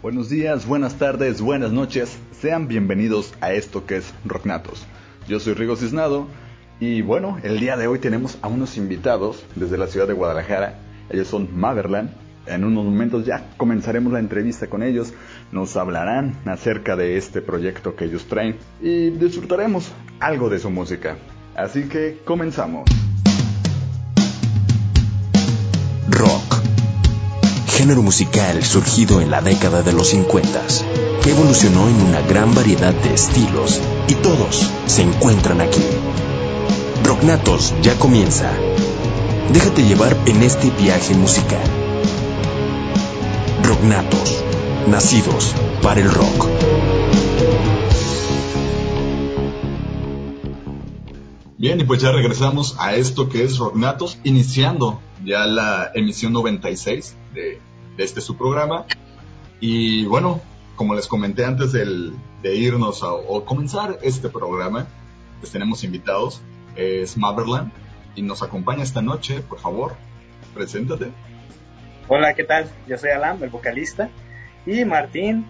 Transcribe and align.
Buenos 0.00 0.28
días, 0.28 0.64
buenas 0.64 0.94
tardes, 0.94 1.40
buenas 1.40 1.72
noches. 1.72 2.20
Sean 2.30 2.68
bienvenidos 2.68 3.34
a 3.40 3.52
esto 3.52 3.84
que 3.84 3.96
es 3.96 4.14
Rocknatos. 4.24 4.86
Yo 5.26 5.40
soy 5.40 5.54
Rigo 5.54 5.74
Cisnado 5.74 6.28
y 6.78 7.02
bueno, 7.02 7.38
el 7.42 7.58
día 7.58 7.76
de 7.76 7.88
hoy 7.88 7.98
tenemos 7.98 8.38
a 8.40 8.46
unos 8.46 8.76
invitados 8.76 9.44
desde 9.56 9.76
la 9.76 9.88
ciudad 9.88 10.06
de 10.06 10.12
Guadalajara. 10.12 10.78
Ellos 11.10 11.26
son 11.26 11.48
Maverland. 11.52 12.10
En 12.46 12.62
unos 12.62 12.84
momentos 12.84 13.26
ya 13.26 13.50
comenzaremos 13.56 14.12
la 14.12 14.20
entrevista 14.20 14.68
con 14.68 14.84
ellos. 14.84 15.14
Nos 15.50 15.76
hablarán 15.76 16.38
acerca 16.46 16.94
de 16.94 17.16
este 17.16 17.42
proyecto 17.42 17.96
que 17.96 18.04
ellos 18.04 18.26
traen 18.26 18.56
y 18.80 19.10
disfrutaremos 19.10 19.90
algo 20.20 20.48
de 20.48 20.60
su 20.60 20.70
música. 20.70 21.16
Así 21.56 21.88
que 21.88 22.20
comenzamos. 22.24 22.88
Género 27.78 28.02
musical 28.02 28.64
surgido 28.64 29.20
en 29.20 29.30
la 29.30 29.40
década 29.40 29.84
de 29.84 29.92
los 29.92 30.08
50, 30.08 30.66
que 31.22 31.30
evolucionó 31.30 31.88
en 31.88 31.94
una 32.08 32.20
gran 32.22 32.52
variedad 32.52 32.92
de 32.92 33.14
estilos 33.14 33.80
y 34.08 34.16
todos 34.16 34.68
se 34.86 35.02
encuentran 35.02 35.60
aquí. 35.60 35.84
Rocknatos 37.04 37.72
ya 37.80 37.96
comienza. 37.96 38.50
Déjate 39.52 39.84
llevar 39.84 40.16
en 40.26 40.42
este 40.42 40.72
viaje 40.72 41.14
musical. 41.14 41.62
Rocknatos, 43.62 44.42
nacidos 44.88 45.54
para 45.80 46.00
el 46.00 46.10
rock. 46.10 46.48
Bien, 51.58 51.78
y 51.78 51.84
pues 51.84 52.02
ya 52.02 52.10
regresamos 52.10 52.74
a 52.80 52.96
esto 52.96 53.28
que 53.28 53.44
es 53.44 53.58
Rocknatos, 53.58 54.18
iniciando 54.24 54.98
ya 55.28 55.46
la 55.46 55.92
emisión 55.94 56.32
96 56.32 57.16
de 57.34 57.60
de 57.98 58.04
este 58.04 58.22
su 58.22 58.38
programa. 58.38 58.86
Y 59.60 60.06
bueno, 60.06 60.40
como 60.76 60.94
les 60.94 61.06
comenté 61.06 61.44
antes 61.44 61.72
de 61.72 62.56
irnos 62.56 63.02
a, 63.02 63.12
o 63.12 63.44
comenzar 63.44 63.98
este 64.02 64.30
programa, 64.30 64.86
pues 65.40 65.52
tenemos 65.52 65.84
invitados. 65.84 66.40
Es 66.76 67.18
Maverland 67.18 67.72
y 68.14 68.22
nos 68.22 68.42
acompaña 68.42 68.84
esta 68.84 69.02
noche, 69.02 69.40
por 69.40 69.58
favor, 69.58 69.96
preséntate. 70.54 71.08
Hola, 72.06 72.34
¿qué 72.34 72.44
tal? 72.44 72.70
Yo 72.86 72.96
soy 72.96 73.10
Alan, 73.10 73.42
el 73.42 73.50
vocalista, 73.50 74.08
y 74.64 74.84
Martín. 74.84 75.44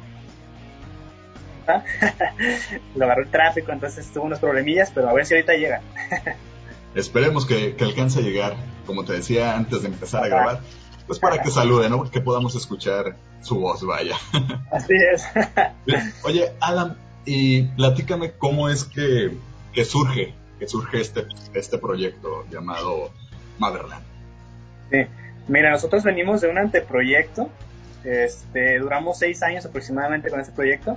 Lo 2.97 3.05
agarró 3.05 3.23
el 3.25 3.31
tráfico, 3.31 3.73
entonces 3.73 4.11
tuvo 4.11 4.25
unos 4.25 4.39
problemillas, 4.39 4.91
pero 4.91 5.11
a 5.11 5.13
ver 5.13 5.27
si 5.27 5.35
ahorita 5.35 5.53
llega. 5.53 5.83
Esperemos 6.95 7.45
que, 7.45 7.77
que 7.77 7.85
alcance 7.85 8.21
a 8.21 8.23
llegar. 8.23 8.57
Como 8.89 9.05
te 9.05 9.13
decía 9.13 9.55
antes 9.55 9.83
de 9.83 9.89
empezar 9.89 10.25
a 10.25 10.29
grabar, 10.29 10.61
pues 11.07 11.19
para 11.19 11.43
que 11.43 11.51
salude, 11.51 11.91
¿no? 11.91 12.11
Que 12.11 12.23
podamos 12.23 12.55
escuchar 12.55 13.17
su 13.43 13.61
voz, 13.61 13.85
vaya. 13.85 14.17
Así 14.73 14.95
es. 15.13 15.27
Oye, 16.25 16.53
Alan, 16.59 16.97
y 17.27 17.65
platícame 17.65 18.33
cómo 18.33 18.71
es 18.71 18.85
que, 18.85 19.37
surge, 19.85 20.33
que 20.59 20.67
surge 20.67 21.03
este, 21.03 21.27
este 21.53 21.77
proyecto 21.77 22.47
llamado 22.51 23.11
Motherland. 23.59 24.03
Sí, 24.91 25.05
mira, 25.49 25.71
nosotros 25.71 26.03
venimos 26.03 26.41
de 26.41 26.49
un 26.49 26.57
anteproyecto, 26.57 27.51
este, 28.05 28.79
duramos 28.79 29.19
seis 29.19 29.43
años 29.43 29.67
aproximadamente 29.67 30.31
con 30.31 30.41
este 30.41 30.53
proyecto, 30.53 30.97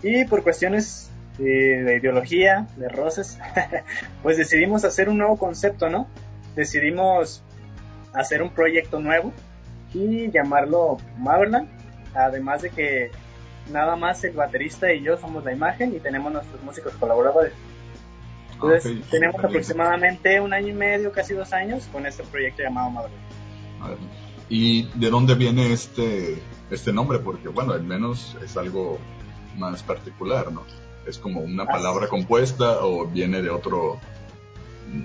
y 0.00 0.26
por 0.26 0.44
cuestiones 0.44 1.10
eh, 1.40 1.42
de 1.42 1.96
ideología, 1.96 2.68
de 2.76 2.88
roces, 2.88 3.40
pues 4.22 4.38
decidimos 4.38 4.84
hacer 4.84 5.08
un 5.08 5.18
nuevo 5.18 5.36
concepto, 5.36 5.88
¿no? 5.88 6.06
Decidimos 6.56 7.42
hacer 8.14 8.42
un 8.42 8.50
proyecto 8.50 8.98
nuevo 8.98 9.32
y 9.94 10.30
llamarlo 10.30 10.96
Maverland. 11.18 11.68
Además 12.14 12.62
de 12.62 12.70
que 12.70 13.10
nada 13.70 13.94
más 13.94 14.24
el 14.24 14.32
baterista 14.32 14.92
y 14.92 15.02
yo 15.02 15.18
somos 15.18 15.44
la 15.44 15.52
imagen 15.52 15.94
y 15.94 16.00
tenemos 16.00 16.32
nuestros 16.32 16.62
músicos 16.62 16.94
colaboradores. 16.94 17.52
Entonces 18.54 19.04
tenemos 19.10 19.44
aproximadamente 19.44 20.40
un 20.40 20.54
año 20.54 20.68
y 20.68 20.72
medio, 20.72 21.12
casi 21.12 21.34
dos 21.34 21.52
años 21.52 21.86
con 21.92 22.06
este 22.06 22.22
proyecto 22.24 22.62
llamado 22.62 22.90
Maverland. 22.90 23.22
¿Y 24.48 24.84
de 24.98 25.10
dónde 25.10 25.34
viene 25.34 25.72
este, 25.72 26.40
este 26.70 26.92
nombre? 26.92 27.18
Porque 27.18 27.48
bueno, 27.48 27.74
al 27.74 27.82
menos 27.82 28.36
es 28.42 28.56
algo 28.56 28.98
más 29.56 29.82
particular, 29.82 30.50
¿no? 30.52 30.64
Es 31.06 31.18
como 31.18 31.40
una 31.40 31.66
palabra 31.66 32.08
compuesta 32.08 32.84
o 32.84 33.06
viene 33.06 33.42
de 33.42 33.50
otro 33.50 34.00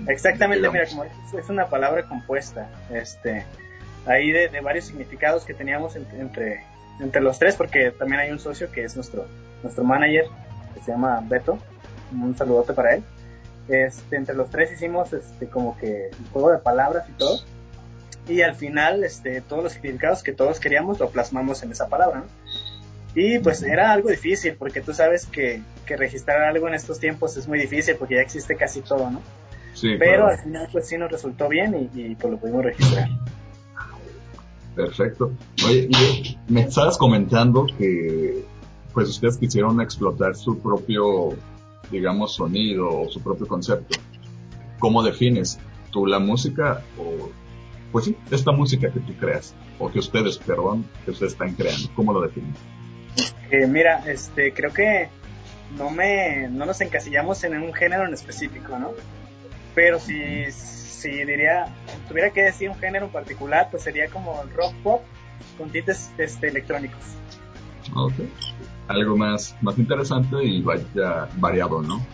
Exactamente, 0.06 0.68
mira, 0.70 0.86
como 0.86 1.04
es 1.04 1.48
una 1.48 1.66
palabra 1.66 2.08
compuesta, 2.08 2.68
este, 2.90 3.44
ahí 4.06 4.32
de, 4.32 4.48
varios 4.60 4.86
significados 4.86 5.44
que 5.44 5.54
teníamos 5.54 5.96
entre, 5.96 6.64
entre 7.00 7.20
los 7.20 7.38
tres, 7.38 7.56
porque 7.56 7.90
también 7.90 8.20
hay 8.20 8.30
un 8.30 8.38
socio 8.38 8.70
que 8.70 8.84
es 8.84 8.96
nuestro, 8.96 9.26
nuestro 9.62 9.84
manager, 9.84 10.26
que 10.74 10.80
se 10.82 10.92
llama 10.92 11.22
Beto, 11.24 11.58
un 12.12 12.36
saludote 12.36 12.72
para 12.72 12.94
él. 12.94 13.04
Este, 13.68 14.16
entre 14.16 14.34
los 14.34 14.50
tres 14.50 14.72
hicimos 14.72 15.12
este, 15.12 15.46
como 15.46 15.78
que 15.78 16.10
un 16.18 16.26
juego 16.30 16.50
de 16.50 16.58
palabras 16.58 17.08
y 17.08 17.12
todo, 17.12 17.40
y 18.28 18.42
al 18.42 18.54
final 18.54 19.04
este, 19.04 19.40
todos 19.40 19.62
los 19.62 19.72
significados 19.72 20.22
que 20.22 20.32
todos 20.32 20.60
queríamos 20.60 20.98
lo 20.98 21.10
plasmamos 21.10 21.62
en 21.62 21.72
esa 21.72 21.88
palabra, 21.88 22.24
Y 23.14 23.38
pues 23.38 23.62
era 23.62 23.92
algo 23.92 24.08
difícil, 24.08 24.56
porque 24.56 24.80
tú 24.80 24.94
sabes 24.94 25.26
que, 25.26 25.62
que 25.86 25.96
registrar 25.96 26.42
algo 26.42 26.66
en 26.68 26.74
estos 26.74 26.98
tiempos 26.98 27.36
es 27.36 27.46
muy 27.46 27.58
difícil, 27.58 27.96
porque 27.96 28.16
ya 28.16 28.22
existe 28.22 28.56
casi 28.56 28.80
todo, 28.80 29.10
¿no? 29.10 29.20
Pero 29.80 30.26
al 30.26 30.38
final 30.38 30.68
pues 30.70 30.88
sí 30.88 30.96
nos 30.98 31.10
resultó 31.10 31.48
bien 31.48 31.90
y, 31.94 32.14
pues 32.14 32.32
lo 32.32 32.38
pudimos 32.38 32.64
registrar. 32.64 33.08
Perfecto. 34.74 35.32
Oye, 35.66 35.88
me 36.48 36.62
estabas 36.62 36.96
comentando 36.96 37.66
que 37.78 38.44
pues 38.92 39.08
ustedes 39.08 39.38
quisieron 39.38 39.80
explotar 39.80 40.34
su 40.34 40.58
propio, 40.58 41.30
digamos, 41.90 42.34
sonido 42.34 42.88
o 42.88 43.10
su 43.10 43.22
propio 43.22 43.46
concepto. 43.46 43.98
¿Cómo 44.78 45.02
defines 45.02 45.58
tú 45.90 46.06
la 46.06 46.18
música 46.18 46.82
o, 46.98 47.30
pues 47.90 48.06
sí, 48.06 48.16
esta 48.30 48.52
música 48.52 48.90
que 48.90 49.00
tú 49.00 49.14
creas 49.14 49.54
o 49.78 49.90
que 49.90 49.98
ustedes, 49.98 50.38
perdón, 50.38 50.86
que 51.04 51.12
ustedes 51.12 51.32
están 51.32 51.54
creando? 51.54 51.88
¿Cómo 51.94 52.12
lo 52.12 52.22
defines? 52.22 52.56
Eh, 53.50 53.66
mira, 53.66 54.02
este, 54.06 54.52
creo 54.52 54.72
que 54.72 55.08
no 55.76 55.90
me, 55.90 56.48
no 56.48 56.66
nos 56.66 56.80
encasillamos 56.80 57.44
en 57.44 57.62
un 57.62 57.72
género 57.72 58.06
en 58.06 58.14
específico, 58.14 58.78
¿no? 58.78 58.92
Pero 59.74 59.98
si, 59.98 60.50
si 60.50 61.10
diría, 61.24 61.66
tuviera 62.08 62.30
que 62.30 62.42
decir 62.42 62.70
un 62.70 62.78
género 62.78 63.06
en 63.06 63.12
particular, 63.12 63.68
pues 63.70 63.82
sería 63.82 64.08
como 64.08 64.40
el 64.42 64.50
rock 64.54 64.74
pop 64.82 65.02
con 65.58 65.70
tintes 65.70 66.10
este, 66.18 66.48
electrónicos. 66.48 67.00
Ok. 67.94 68.14
Algo 68.88 69.16
más, 69.16 69.56
más 69.62 69.78
interesante 69.78 70.42
y 70.42 70.62
vaya 70.62 71.28
variado, 71.36 71.82
¿no? 71.82 72.04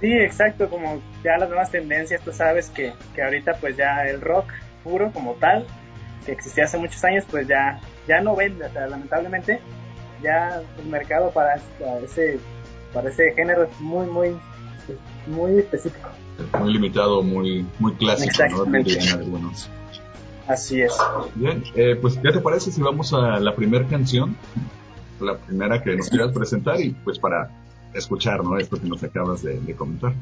Sí, 0.00 0.12
exacto, 0.12 0.68
como 0.70 1.02
ya 1.22 1.36
las 1.36 1.48
nuevas 1.48 1.70
tendencias, 1.70 2.22
tú 2.22 2.32
sabes 2.32 2.70
que, 2.70 2.94
que 3.14 3.22
ahorita 3.22 3.54
pues 3.60 3.76
ya 3.76 4.06
el 4.06 4.20
rock 4.20 4.50
puro 4.82 5.12
como 5.12 5.34
tal, 5.34 5.66
que 6.24 6.32
existía 6.32 6.64
hace 6.64 6.78
muchos 6.78 7.04
años, 7.04 7.24
pues 7.30 7.46
ya, 7.46 7.80
ya 8.08 8.20
no 8.22 8.34
vende, 8.34 8.64
o 8.64 8.72
sea, 8.72 8.86
lamentablemente 8.86 9.60
ya 10.22 10.62
el 10.78 10.86
mercado 10.86 11.30
para 11.32 11.60
ese, 12.02 12.38
para 12.94 13.10
ese 13.10 13.32
género 13.32 13.64
es 13.64 13.80
muy, 13.80 14.06
muy, 14.06 14.36
muy 15.26 15.58
específico 15.58 16.08
muy 16.58 16.72
limitado, 16.72 17.22
muy, 17.22 17.66
muy 17.78 17.94
clásico, 17.94 18.66
¿no? 18.66 19.52
Así 20.48 20.82
es. 20.82 20.96
Bien, 21.34 21.62
eh, 21.74 21.96
pues 22.00 22.18
¿qué 22.18 22.32
te 22.32 22.40
parece 22.40 22.72
si 22.72 22.82
vamos 22.82 23.12
a 23.12 23.38
la 23.38 23.54
primera 23.54 23.86
canción? 23.86 24.36
La 25.20 25.36
primera 25.36 25.82
que 25.82 25.96
nos 25.96 26.08
quieras 26.08 26.32
presentar 26.32 26.80
y 26.80 26.90
pues 26.90 27.18
para 27.18 27.50
escuchar, 27.94 28.42
¿no? 28.42 28.58
Esto 28.58 28.80
que 28.80 28.88
nos 28.88 29.02
acabas 29.02 29.42
de, 29.42 29.60
de 29.60 29.74
comentar. 29.74 30.12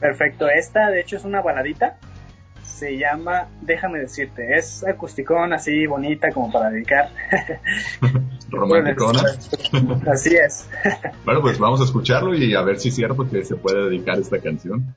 Perfecto, 0.00 0.48
esta 0.48 0.90
de 0.90 1.00
hecho 1.00 1.16
es 1.16 1.24
una 1.24 1.42
baladita 1.42 1.98
se 2.82 2.98
llama 2.98 3.46
Déjame 3.60 4.00
decirte. 4.00 4.56
Es 4.56 4.84
acusticón 4.84 5.52
así 5.52 5.86
bonita 5.86 6.30
como 6.32 6.50
para 6.50 6.70
dedicar. 6.70 7.10
Romanticona. 8.50 9.22
así 10.10 10.34
es. 10.34 10.68
bueno, 11.24 11.40
pues 11.42 11.58
vamos 11.60 11.80
a 11.80 11.84
escucharlo 11.84 12.34
y 12.34 12.54
a 12.54 12.62
ver 12.62 12.80
si 12.80 12.88
es 12.88 12.96
cierto 12.96 13.28
que 13.28 13.44
se 13.44 13.54
puede 13.54 13.88
dedicar 13.88 14.18
esta 14.18 14.40
canción. 14.40 14.96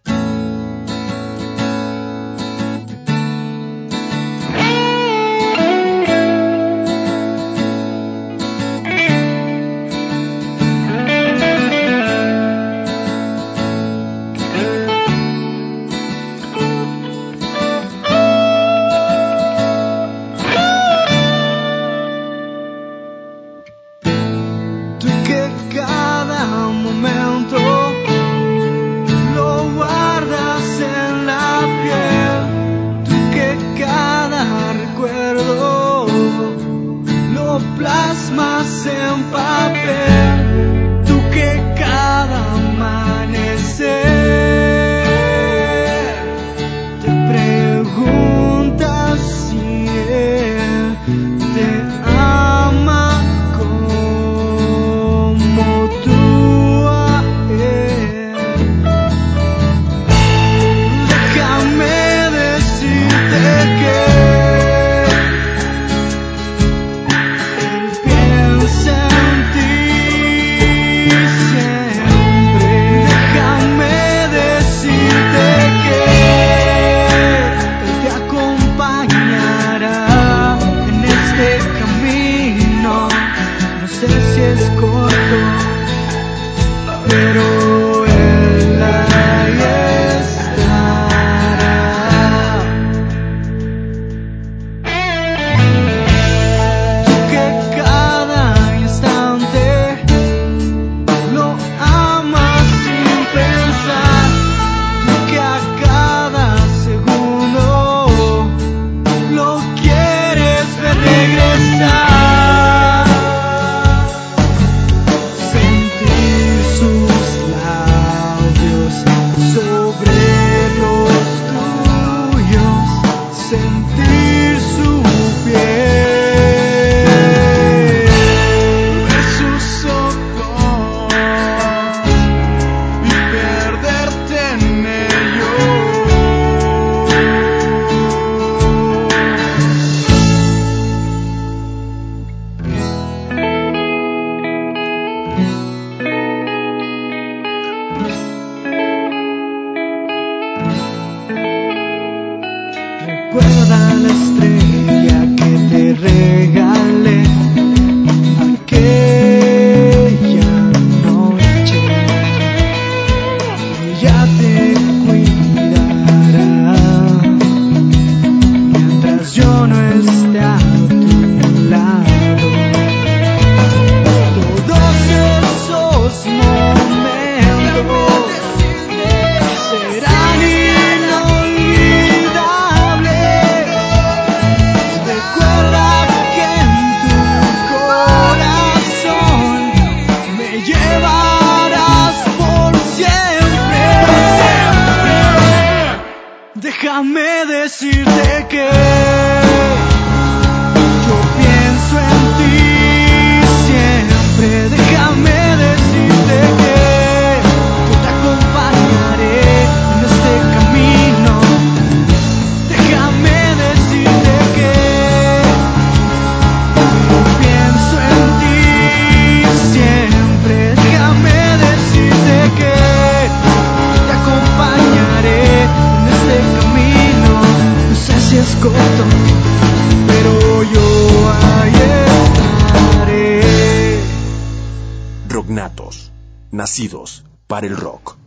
Para 237.47 237.67
el 237.67 237.77
rock. 237.77 238.17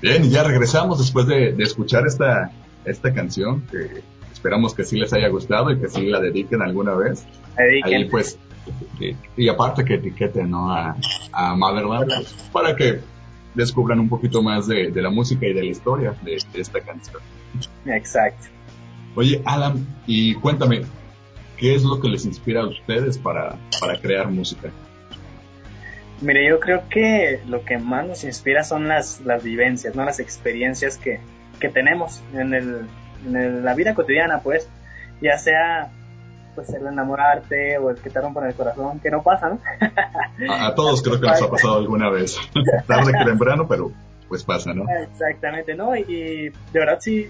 Bien, 0.00 0.24
y 0.24 0.30
ya 0.30 0.42
regresamos 0.44 0.98
después 0.98 1.26
de, 1.26 1.50
escuchar 1.58 2.06
esta, 2.06 2.50
esta 2.84 3.12
canción 3.12 3.62
que 3.70 4.02
esperamos 4.32 4.74
que 4.74 4.84
sí 4.84 4.96
les 4.96 5.12
haya 5.12 5.28
gustado 5.28 5.70
y 5.70 5.80
que 5.80 5.88
sí 5.88 6.06
la 6.06 6.20
dediquen 6.20 6.62
alguna 6.62 6.94
vez. 6.94 7.24
Ahí 7.56 8.04
pues, 8.06 8.38
y, 9.36 9.48
aparte 9.48 9.84
que 9.84 9.94
etiqueten 9.94 10.50
¿no? 10.50 10.72
a, 10.72 10.96
a 11.32 11.56
Motherland 11.56 12.06
pues, 12.06 12.32
para 12.52 12.76
que 12.76 13.00
descubran 13.54 13.98
un 13.98 14.08
poquito 14.08 14.42
más 14.42 14.66
de, 14.66 14.90
la 14.94 15.10
música 15.10 15.46
y 15.46 15.52
de 15.52 15.62
la 15.62 15.70
historia 15.70 16.14
de, 16.22 16.36
esta 16.54 16.80
canción. 16.80 17.20
Exacto. 17.86 18.48
Oye, 19.18 19.42
Adam, 19.44 19.84
y 20.06 20.36
cuéntame, 20.36 20.82
¿qué 21.56 21.74
es 21.74 21.82
lo 21.82 21.98
que 22.00 22.06
les 22.06 22.24
inspira 22.24 22.60
a 22.60 22.68
ustedes 22.68 23.18
para, 23.18 23.56
para 23.80 24.00
crear 24.00 24.28
música? 24.28 24.70
Mire, 26.20 26.48
yo 26.48 26.60
creo 26.60 26.88
que 26.88 27.40
lo 27.48 27.64
que 27.64 27.78
más 27.78 28.06
nos 28.06 28.22
inspira 28.22 28.62
son 28.62 28.86
las, 28.86 29.20
las 29.22 29.42
vivencias, 29.42 29.96
¿no? 29.96 30.04
Las 30.04 30.20
experiencias 30.20 30.98
que, 30.98 31.18
que 31.58 31.68
tenemos 31.68 32.22
en, 32.32 32.54
el, 32.54 32.86
en 33.26 33.64
la 33.64 33.74
vida 33.74 33.92
cotidiana, 33.96 34.38
pues, 34.38 34.68
ya 35.20 35.36
sea 35.36 35.90
pues 36.54 36.68
el 36.70 36.86
enamorarte 36.86 37.76
o 37.78 37.90
el 37.90 37.96
que 37.96 38.10
te 38.10 38.20
rompan 38.20 38.46
el 38.46 38.54
corazón, 38.54 39.00
que 39.00 39.10
no 39.10 39.24
pasa, 39.24 39.48
¿no? 39.48 39.60
a, 40.48 40.72
todos 40.76 41.02
creo 41.02 41.20
que 41.20 41.26
nos 41.26 41.42
ha 41.42 41.50
pasado 41.50 41.78
alguna 41.78 42.08
vez, 42.08 42.38
tarde 42.86 43.12
que 43.18 43.24
temprano, 43.24 43.66
pero 43.66 43.90
pues 44.28 44.44
pasa, 44.44 44.72
¿no? 44.74 44.84
Exactamente, 44.88 45.74
¿no? 45.74 45.96
Y, 45.96 46.50
de 46.50 46.78
verdad 46.78 46.98
sí 47.00 47.28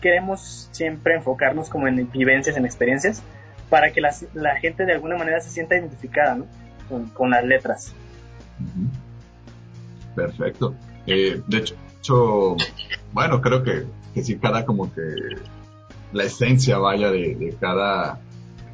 queremos 0.00 0.68
siempre 0.72 1.14
enfocarnos 1.14 1.68
como 1.68 1.88
en 1.88 2.10
vivencias, 2.10 2.56
en 2.56 2.64
experiencias, 2.64 3.22
para 3.68 3.92
que 3.92 4.00
la, 4.00 4.14
la 4.34 4.56
gente 4.56 4.84
de 4.84 4.92
alguna 4.92 5.16
manera 5.16 5.40
se 5.40 5.50
sienta 5.50 5.76
identificada, 5.76 6.36
¿no? 6.36 6.46
Con, 6.88 7.08
con 7.10 7.30
las 7.30 7.44
letras. 7.44 7.94
Perfecto. 10.14 10.74
Eh, 11.06 11.40
de 11.46 11.58
hecho, 11.58 12.56
bueno, 13.12 13.40
creo 13.40 13.62
que, 13.62 13.86
que 14.14 14.22
sí, 14.22 14.36
cada 14.36 14.64
como 14.64 14.92
que 14.92 15.02
la 16.12 16.24
esencia 16.24 16.78
vaya 16.78 17.10
de, 17.10 17.54
cada 17.60 18.20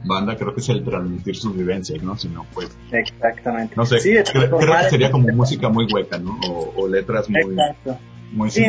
banda, 0.05 0.37
creo 0.37 0.55
que 0.55 0.61
es 0.61 0.69
el 0.69 0.85
transmitir 0.85 1.37
sus 1.37 1.57
vivencias, 1.57 2.03
¿no? 2.03 2.17
Si 2.17 2.29
no, 2.29 2.47
pues... 2.55 2.77
Exactamente. 2.93 3.75
No 3.77 3.85
sé, 3.85 3.97
creo, 4.25 4.59
que 4.59 4.91
sería 4.91 5.11
como 5.11 5.29
música 5.29 5.69
muy 5.69 5.87
hueca, 5.93 6.19
¿no? 6.19 6.39
O, 6.77 6.89
letras 6.89 7.29
muy... 7.29 7.55
Exacto. 7.55 7.99
Muy 8.33 8.51
sí, 8.51 8.67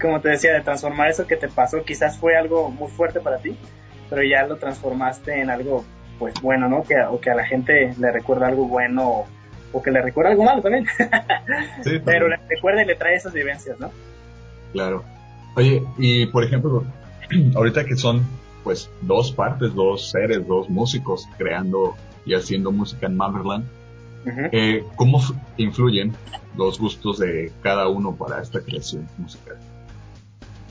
como 0.00 0.20
te 0.20 0.30
decía, 0.30 0.52
de 0.52 0.60
transformar 0.60 1.08
eso 1.08 1.26
que 1.26 1.36
te 1.36 1.48
pasó, 1.48 1.82
quizás 1.84 2.18
fue 2.18 2.36
algo 2.36 2.70
muy 2.70 2.88
fuerte 2.88 3.20
para 3.20 3.38
ti, 3.38 3.56
pero 4.10 4.22
ya 4.22 4.46
lo 4.46 4.56
transformaste 4.56 5.40
en 5.40 5.50
algo, 5.50 5.84
pues 6.18 6.34
bueno, 6.42 6.68
¿no? 6.68 6.82
Que, 6.82 7.00
o 7.00 7.20
que 7.20 7.30
a 7.30 7.34
la 7.34 7.44
gente 7.44 7.94
le 7.98 8.12
recuerda 8.12 8.48
algo 8.48 8.66
bueno 8.66 9.24
o 9.72 9.82
que 9.82 9.90
le 9.90 10.02
recuerda 10.02 10.30
algo 10.30 10.44
malo 10.44 10.62
también. 10.62 10.86
Pero 12.04 12.28
le 12.28 12.36
recuerda 12.48 12.82
y 12.82 12.86
le 12.86 12.94
trae 12.94 13.16
esas 13.16 13.32
vivencias, 13.32 13.78
¿no? 13.78 13.90
Claro. 14.72 15.04
Oye, 15.54 15.82
y 15.98 16.26
por 16.26 16.44
ejemplo, 16.44 16.84
ahorita 17.54 17.84
que 17.84 17.96
son 17.96 18.26
pues 18.64 18.90
dos 19.02 19.32
partes, 19.32 19.74
dos 19.74 20.10
seres, 20.10 20.46
dos 20.46 20.68
músicos 20.68 21.28
creando 21.36 21.94
y 22.24 22.34
haciendo 22.34 22.72
música 22.72 23.06
en 23.06 23.16
Motherland. 23.16 23.64
Eh, 24.26 24.84
¿Cómo 24.96 25.20
influyen 25.56 26.12
los 26.56 26.80
gustos 26.80 27.18
de 27.18 27.52
cada 27.62 27.88
uno 27.88 28.14
para 28.14 28.42
esta 28.42 28.60
creación 28.60 29.08
musical? 29.18 29.56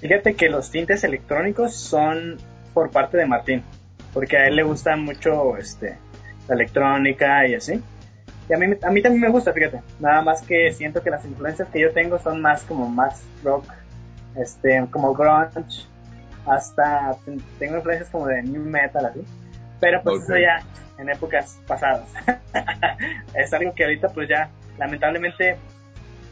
Fíjate 0.01 0.35
que 0.35 0.49
los 0.49 0.69
tintes 0.71 1.03
electrónicos 1.03 1.73
son 1.73 2.37
por 2.73 2.91
parte 2.91 3.17
de 3.17 3.25
Martín, 3.25 3.63
porque 4.13 4.37
a 4.37 4.47
él 4.47 4.57
le 4.57 4.63
gusta 4.63 4.95
mucho 4.97 5.57
este, 5.57 5.97
la 6.47 6.55
electrónica 6.55 7.47
y 7.47 7.55
así. 7.55 7.81
Y 8.49 8.53
a 8.53 8.57
mí, 8.57 8.75
a 8.83 8.91
mí 8.91 9.01
también 9.01 9.21
me 9.21 9.29
gusta, 9.29 9.53
fíjate. 9.53 9.81
Nada 9.99 10.21
más 10.21 10.41
que 10.41 10.71
siento 10.73 11.01
que 11.01 11.09
las 11.09 11.25
influencias 11.25 11.67
que 11.69 11.79
yo 11.79 11.91
tengo 11.91 12.19
son 12.19 12.41
más 12.41 12.63
como 12.63 12.89
más 12.89 13.23
rock, 13.43 13.65
este, 14.35 14.85
como 14.91 15.13
grunge, 15.13 15.87
hasta 16.45 17.15
tengo 17.57 17.77
influencias 17.77 18.09
como 18.09 18.27
de 18.27 18.43
new 18.43 18.63
metal, 18.63 19.05
así. 19.05 19.21
Pero 19.79 20.01
pues 20.03 20.23
eso 20.23 20.37
ya 20.37 20.61
en 20.97 21.09
épocas 21.09 21.59
pasadas. 21.67 22.09
es 23.35 23.53
algo 23.53 23.73
que 23.73 23.83
ahorita 23.83 24.09
pues 24.09 24.29
ya 24.29 24.49
lamentablemente 24.77 25.57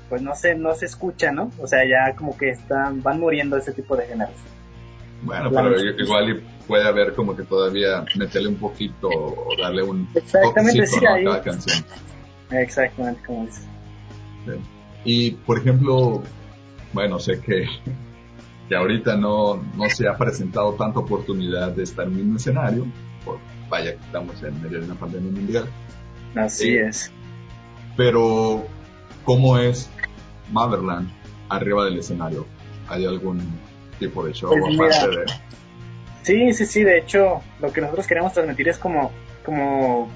pues 0.09 0.21
no 0.21 0.35
se, 0.35 0.55
no 0.55 0.75
se 0.75 0.85
escucha, 0.85 1.31
¿no? 1.31 1.51
O 1.59 1.67
sea, 1.67 1.79
ya 1.85 2.15
como 2.15 2.37
que 2.37 2.51
están, 2.51 3.01
van 3.01 3.19
muriendo 3.19 3.57
ese 3.57 3.71
tipo 3.71 3.95
de 3.95 4.05
géneros. 4.05 4.35
Bueno, 5.23 5.49
pero 5.51 5.79
igual 5.79 6.43
puede 6.67 6.87
haber 6.87 7.13
como 7.13 7.35
que 7.35 7.43
todavía 7.43 8.05
meterle 8.15 8.49
un 8.49 8.57
poquito 8.57 9.07
o 9.07 9.49
darle 9.59 9.83
un 9.83 10.07
Exactamente, 10.13 10.85
sí, 10.85 11.05
a 11.05 11.23
cada 11.23 11.41
canción. 11.41 11.85
Exactamente, 12.51 13.21
como 13.25 13.45
dices. 13.45 13.67
Y 15.05 15.31
por 15.31 15.57
ejemplo, 15.57 16.21
bueno, 16.91 17.19
sé 17.19 17.39
que, 17.39 17.65
que 18.69 18.75
ahorita 18.75 19.15
no, 19.15 19.63
no 19.75 19.89
se 19.89 20.07
ha 20.07 20.17
presentado 20.17 20.73
tanta 20.73 20.99
oportunidad 20.99 21.71
de 21.71 21.83
estar 21.83 22.05
en 22.05 22.29
un 22.29 22.35
escenario, 22.35 22.85
por, 23.25 23.39
vaya 23.69 23.91
que 23.91 24.03
estamos 24.03 24.41
en 24.43 24.61
medio 24.61 24.79
de 24.79 24.85
una 24.85 24.95
pandemia 24.95 25.31
mundial. 25.31 25.65
Así 26.35 26.77
es. 26.77 27.11
Pero, 27.95 28.65
¿cómo 29.23 29.57
es 29.57 29.89
Motherland 30.51 31.09
arriba 31.49 31.85
del 31.85 31.99
escenario? 31.99 32.45
¿Hay 32.87 33.05
algún 33.05 33.41
tipo 33.99 34.25
de 34.25 34.33
show 34.33 34.49
pues 34.49 34.77
de... 34.77 35.25
Sí, 36.23 36.53
sí, 36.53 36.65
sí, 36.65 36.83
de 36.83 36.99
hecho, 36.99 37.41
lo 37.59 37.71
que 37.71 37.81
nosotros 37.81 38.07
queremos 38.07 38.33
transmitir 38.33 38.69
es 38.69 38.77
como, 38.77 39.11
como 39.45 40.09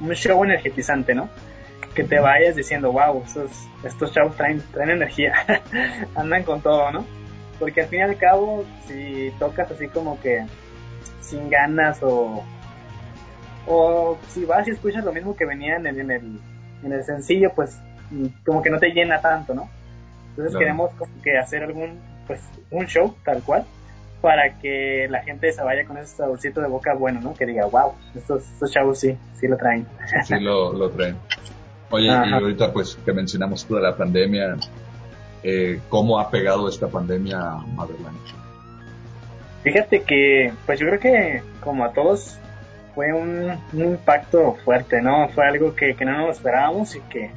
un 0.00 0.12
show 0.12 0.44
energetizante, 0.44 1.14
¿no? 1.14 1.30
Que 1.94 2.04
te 2.04 2.20
vayas 2.20 2.54
diciendo, 2.54 2.92
wow, 2.92 3.22
estos, 3.24 3.50
estos 3.82 4.12
shows 4.12 4.36
traen, 4.36 4.62
traen 4.72 4.90
energía, 4.90 5.34
andan 6.14 6.42
con 6.42 6.60
todo, 6.60 6.92
¿no? 6.92 7.06
Porque 7.58 7.82
al 7.82 7.88
fin 7.88 8.00
y 8.00 8.02
al 8.02 8.18
cabo, 8.18 8.64
si 8.86 9.32
tocas 9.38 9.70
así 9.70 9.88
como 9.88 10.20
que 10.20 10.44
sin 11.20 11.48
ganas 11.48 11.98
o, 12.02 12.44
o 13.66 14.18
si 14.28 14.44
vas 14.44 14.66
y 14.68 14.72
escuchas 14.72 15.04
lo 15.04 15.12
mismo 15.12 15.36
que 15.36 15.46
venía 15.46 15.76
en 15.76 15.86
el, 15.86 16.00
en 16.00 16.10
el, 16.10 16.40
en 16.82 16.92
el 16.92 17.04
sencillo, 17.04 17.52
pues 17.54 17.78
como 18.44 18.62
que 18.62 18.70
no 18.70 18.78
te 18.78 18.90
llena 18.90 19.20
tanto, 19.20 19.54
¿no? 19.54 19.68
Entonces 20.30 20.56
queremos 20.56 20.90
como 20.94 21.12
que 21.22 21.38
hacer 21.38 21.62
algún, 21.62 21.98
pues, 22.26 22.40
un 22.70 22.86
show 22.86 23.14
tal 23.24 23.42
cual 23.42 23.64
para 24.20 24.58
que 24.58 25.06
la 25.10 25.22
gente 25.22 25.52
se 25.52 25.62
vaya 25.62 25.84
con 25.84 25.98
ese 25.98 26.16
saborcito 26.16 26.62
de 26.62 26.66
boca 26.66 26.94
bueno, 26.94 27.20
¿no? 27.20 27.34
Que 27.34 27.44
diga, 27.44 27.66
wow, 27.66 27.92
estos, 28.14 28.42
estos 28.42 28.72
chavos 28.72 28.98
sí, 28.98 29.16
sí 29.38 29.46
lo 29.46 29.56
traen. 29.56 29.86
Sí 30.24 30.40
lo, 30.40 30.72
lo 30.72 30.90
traen. 30.90 31.16
Oye, 31.90 32.06
y 32.06 32.32
ahorita 32.32 32.72
pues 32.72 32.98
que 33.04 33.12
mencionamos 33.12 33.66
toda 33.66 33.82
la 33.82 33.96
pandemia, 33.96 34.56
eh, 35.42 35.78
¿cómo 35.90 36.18
ha 36.18 36.30
pegado 36.30 36.68
esta 36.68 36.88
pandemia 36.88 37.38
a 37.38 37.56
Motherland? 37.58 38.16
Fíjate 39.62 40.02
que, 40.02 40.52
pues 40.66 40.80
yo 40.80 40.86
creo 40.86 41.00
que 41.00 41.42
como 41.60 41.84
a 41.84 41.92
todos 41.92 42.38
fue 42.94 43.12
un, 43.12 43.52
impacto 43.72 44.54
fuerte, 44.64 45.00
¿no? 45.02 45.28
Fue 45.28 45.46
algo 45.46 45.74
que, 45.74 45.94
que 45.94 46.04
no 46.04 46.26
nos 46.26 46.36
esperábamos 46.36 46.94
y 46.94 47.00
que 47.00 47.30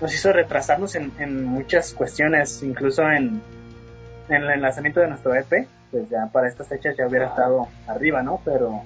nos 0.00 0.14
hizo 0.14 0.32
retrasarnos 0.32 0.94
en, 0.94 1.12
en 1.18 1.44
muchas 1.44 1.92
cuestiones, 1.94 2.62
incluso 2.62 3.02
en, 3.08 3.40
en 4.28 4.42
el 4.42 4.60
lanzamiento 4.60 5.00
de 5.00 5.08
nuestro 5.08 5.34
EP, 5.34 5.66
pues 5.90 6.08
ya 6.10 6.28
para 6.32 6.48
estas 6.48 6.68
fechas 6.68 6.96
ya 6.96 7.06
hubiera 7.06 7.26
estado 7.26 7.68
arriba, 7.86 8.22
¿no? 8.22 8.40
Pero 8.44 8.82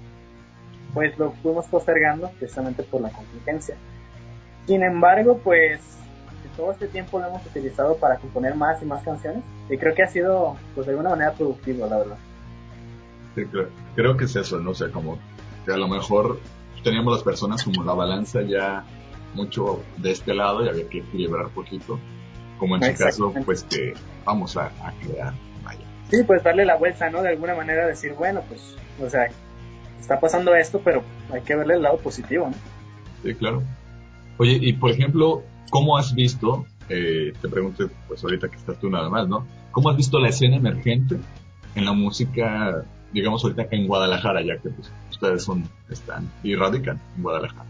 pues 0.92 1.16
lo 1.18 1.32
fuimos 1.42 1.66
postergando 1.66 2.30
precisamente 2.38 2.82
por 2.82 3.00
la 3.00 3.10
contingencia. 3.10 3.76
Sin 4.66 4.82
embargo, 4.82 5.38
pues 5.42 5.80
todo 6.56 6.72
este 6.72 6.88
tiempo 6.88 7.18
lo 7.18 7.26
hemos 7.26 7.46
utilizado 7.46 7.96
para 7.96 8.16
componer 8.16 8.54
más 8.54 8.82
y 8.82 8.86
más 8.86 9.02
canciones 9.02 9.42
y 9.68 9.76
creo 9.76 9.94
que 9.94 10.02
ha 10.02 10.08
sido 10.08 10.56
pues 10.74 10.86
de 10.86 10.92
alguna 10.92 11.10
manera 11.10 11.32
productivo, 11.32 11.86
la 11.86 11.98
verdad. 11.98 12.16
Sí, 13.34 13.44
creo, 13.44 13.68
creo 13.94 14.16
que 14.16 14.24
es 14.24 14.36
eso, 14.36 14.58
no 14.58 14.74
sé, 14.74 14.90
como 14.90 15.18
que 15.66 15.72
a 15.72 15.76
lo 15.76 15.88
mejor 15.88 16.40
teníamos 16.82 17.12
las 17.12 17.24
personas 17.24 17.64
como 17.64 17.82
la 17.82 17.92
balanza 17.92 18.42
ya 18.42 18.84
mucho 19.34 19.82
de 19.98 20.12
este 20.12 20.32
lado 20.32 20.64
y 20.64 20.68
había 20.68 20.88
que 20.88 20.98
equilibrar 20.98 21.48
poquito. 21.48 21.98
Como 22.58 22.76
en 22.76 22.82
su 22.82 23.04
caso, 23.04 23.34
pues 23.44 23.64
que 23.64 23.92
vamos 24.24 24.56
a, 24.56 24.70
crear, 25.02 25.34
vaya. 25.62 25.84
Sí, 26.10 26.22
pues 26.24 26.42
darle 26.42 26.64
la 26.64 26.76
vuelta, 26.76 27.10
¿no? 27.10 27.20
De 27.20 27.28
alguna 27.28 27.54
manera 27.54 27.86
decir, 27.86 28.14
bueno, 28.14 28.40
pues, 28.48 28.76
o 29.02 29.10
sea, 29.10 29.28
está 30.00 30.18
pasando 30.20 30.54
esto, 30.54 30.80
pero 30.82 31.02
hay 31.30 31.42
que 31.42 31.54
verle 31.54 31.74
el 31.74 31.82
lado 31.82 31.98
positivo, 31.98 32.46
¿no? 32.46 32.54
Sí, 33.22 33.34
claro. 33.34 33.62
Oye, 34.38 34.58
y 34.58 34.72
por 34.74 34.90
ejemplo, 34.90 35.42
¿cómo 35.70 35.98
has 35.98 36.14
visto, 36.14 36.64
eh, 36.88 37.34
te 37.42 37.48
pregunto, 37.48 37.90
pues 38.08 38.22
ahorita 38.24 38.48
que 38.48 38.56
estás 38.56 38.78
tú 38.78 38.88
nada 38.88 39.10
más, 39.10 39.28
¿no? 39.28 39.46
¿Cómo 39.72 39.90
has 39.90 39.96
visto 39.96 40.18
la 40.18 40.28
escena 40.28 40.56
emergente 40.56 41.16
en 41.74 41.84
la 41.84 41.92
música, 41.92 42.84
digamos 43.12 43.42
ahorita 43.44 43.66
en 43.70 43.86
Guadalajara, 43.86 44.42
ya 44.42 44.56
que 44.58 44.70
pues, 44.70 44.92
ustedes 45.10 45.42
son, 45.42 45.68
están 45.90 46.30
y 46.42 46.54
radican 46.54 47.00
en 47.16 47.22
Guadalajara? 47.22 47.66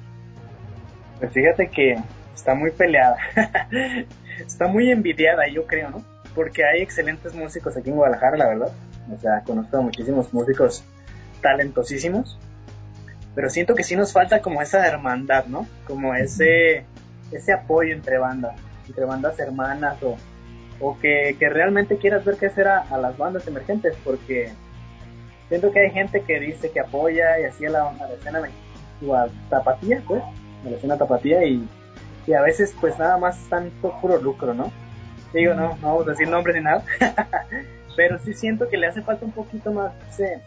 Pues 1.18 1.32
fíjate 1.32 1.68
que 1.68 1.96
está 2.34 2.54
muy 2.54 2.70
peleada. 2.70 3.16
está 4.38 4.68
muy 4.68 4.90
envidiada, 4.90 5.48
yo 5.48 5.66
creo, 5.66 5.90
¿no? 5.90 6.02
Porque 6.34 6.64
hay 6.64 6.82
excelentes 6.82 7.34
músicos 7.34 7.76
aquí 7.76 7.90
en 7.90 7.96
Guadalajara, 7.96 8.36
la 8.36 8.48
verdad. 8.48 8.72
O 9.14 9.20
sea, 9.20 9.42
conozco 9.44 9.78
a 9.78 9.80
muchísimos 9.80 10.32
músicos 10.34 10.84
talentosísimos. 11.40 12.38
Pero 13.34 13.50
siento 13.50 13.74
que 13.74 13.82
sí 13.82 13.96
nos 13.96 14.12
falta 14.12 14.40
como 14.40 14.62
esa 14.62 14.86
hermandad, 14.86 15.46
¿no? 15.46 15.66
Como 15.86 16.14
ese, 16.14 16.84
ese 17.32 17.52
apoyo 17.52 17.94
entre 17.94 18.18
bandas, 18.18 18.58
entre 18.88 19.04
bandas 19.04 19.38
hermanas 19.38 20.02
o, 20.02 20.16
o 20.80 20.98
que, 20.98 21.36
que 21.38 21.48
realmente 21.48 21.98
quieras 21.98 22.24
ver 22.24 22.36
qué 22.36 22.46
hacer 22.46 22.68
a, 22.68 22.96
las 22.96 23.16
bandas 23.16 23.46
emergentes, 23.46 23.94
porque 24.04 24.52
siento 25.48 25.70
que 25.70 25.80
hay 25.80 25.90
gente 25.90 26.22
que 26.22 26.40
dice 26.40 26.70
que 26.70 26.80
apoya 26.80 27.40
y 27.40 27.44
así 27.44 27.66
a 27.66 27.70
la, 27.70 27.92
escena 28.18 28.40
a 28.40 29.26
tapatía, 29.48 30.02
pues, 30.06 30.22
a 30.22 30.70
la 30.70 30.76
escena 30.76 30.96
tapatía 30.96 31.44
y 31.44 31.66
y 32.26 32.32
a 32.34 32.42
veces 32.42 32.74
pues 32.80 32.98
nada 32.98 33.16
más 33.18 33.38
por 33.80 34.00
puro 34.00 34.18
lucro, 34.18 34.52
¿no? 34.52 34.72
Digo, 35.32 35.54
no, 35.54 35.76
no 35.80 35.88
vamos 35.88 36.08
a 36.08 36.10
decir 36.10 36.28
nombres 36.28 36.56
ni 36.56 36.62
nada, 36.62 36.82
pero 37.96 38.18
sí 38.18 38.34
siento 38.34 38.68
que 38.68 38.76
le 38.76 38.86
hace 38.86 39.02
falta 39.02 39.24
un 39.24 39.32
poquito 39.32 39.72
más 39.72 39.92
de, 40.16 40.40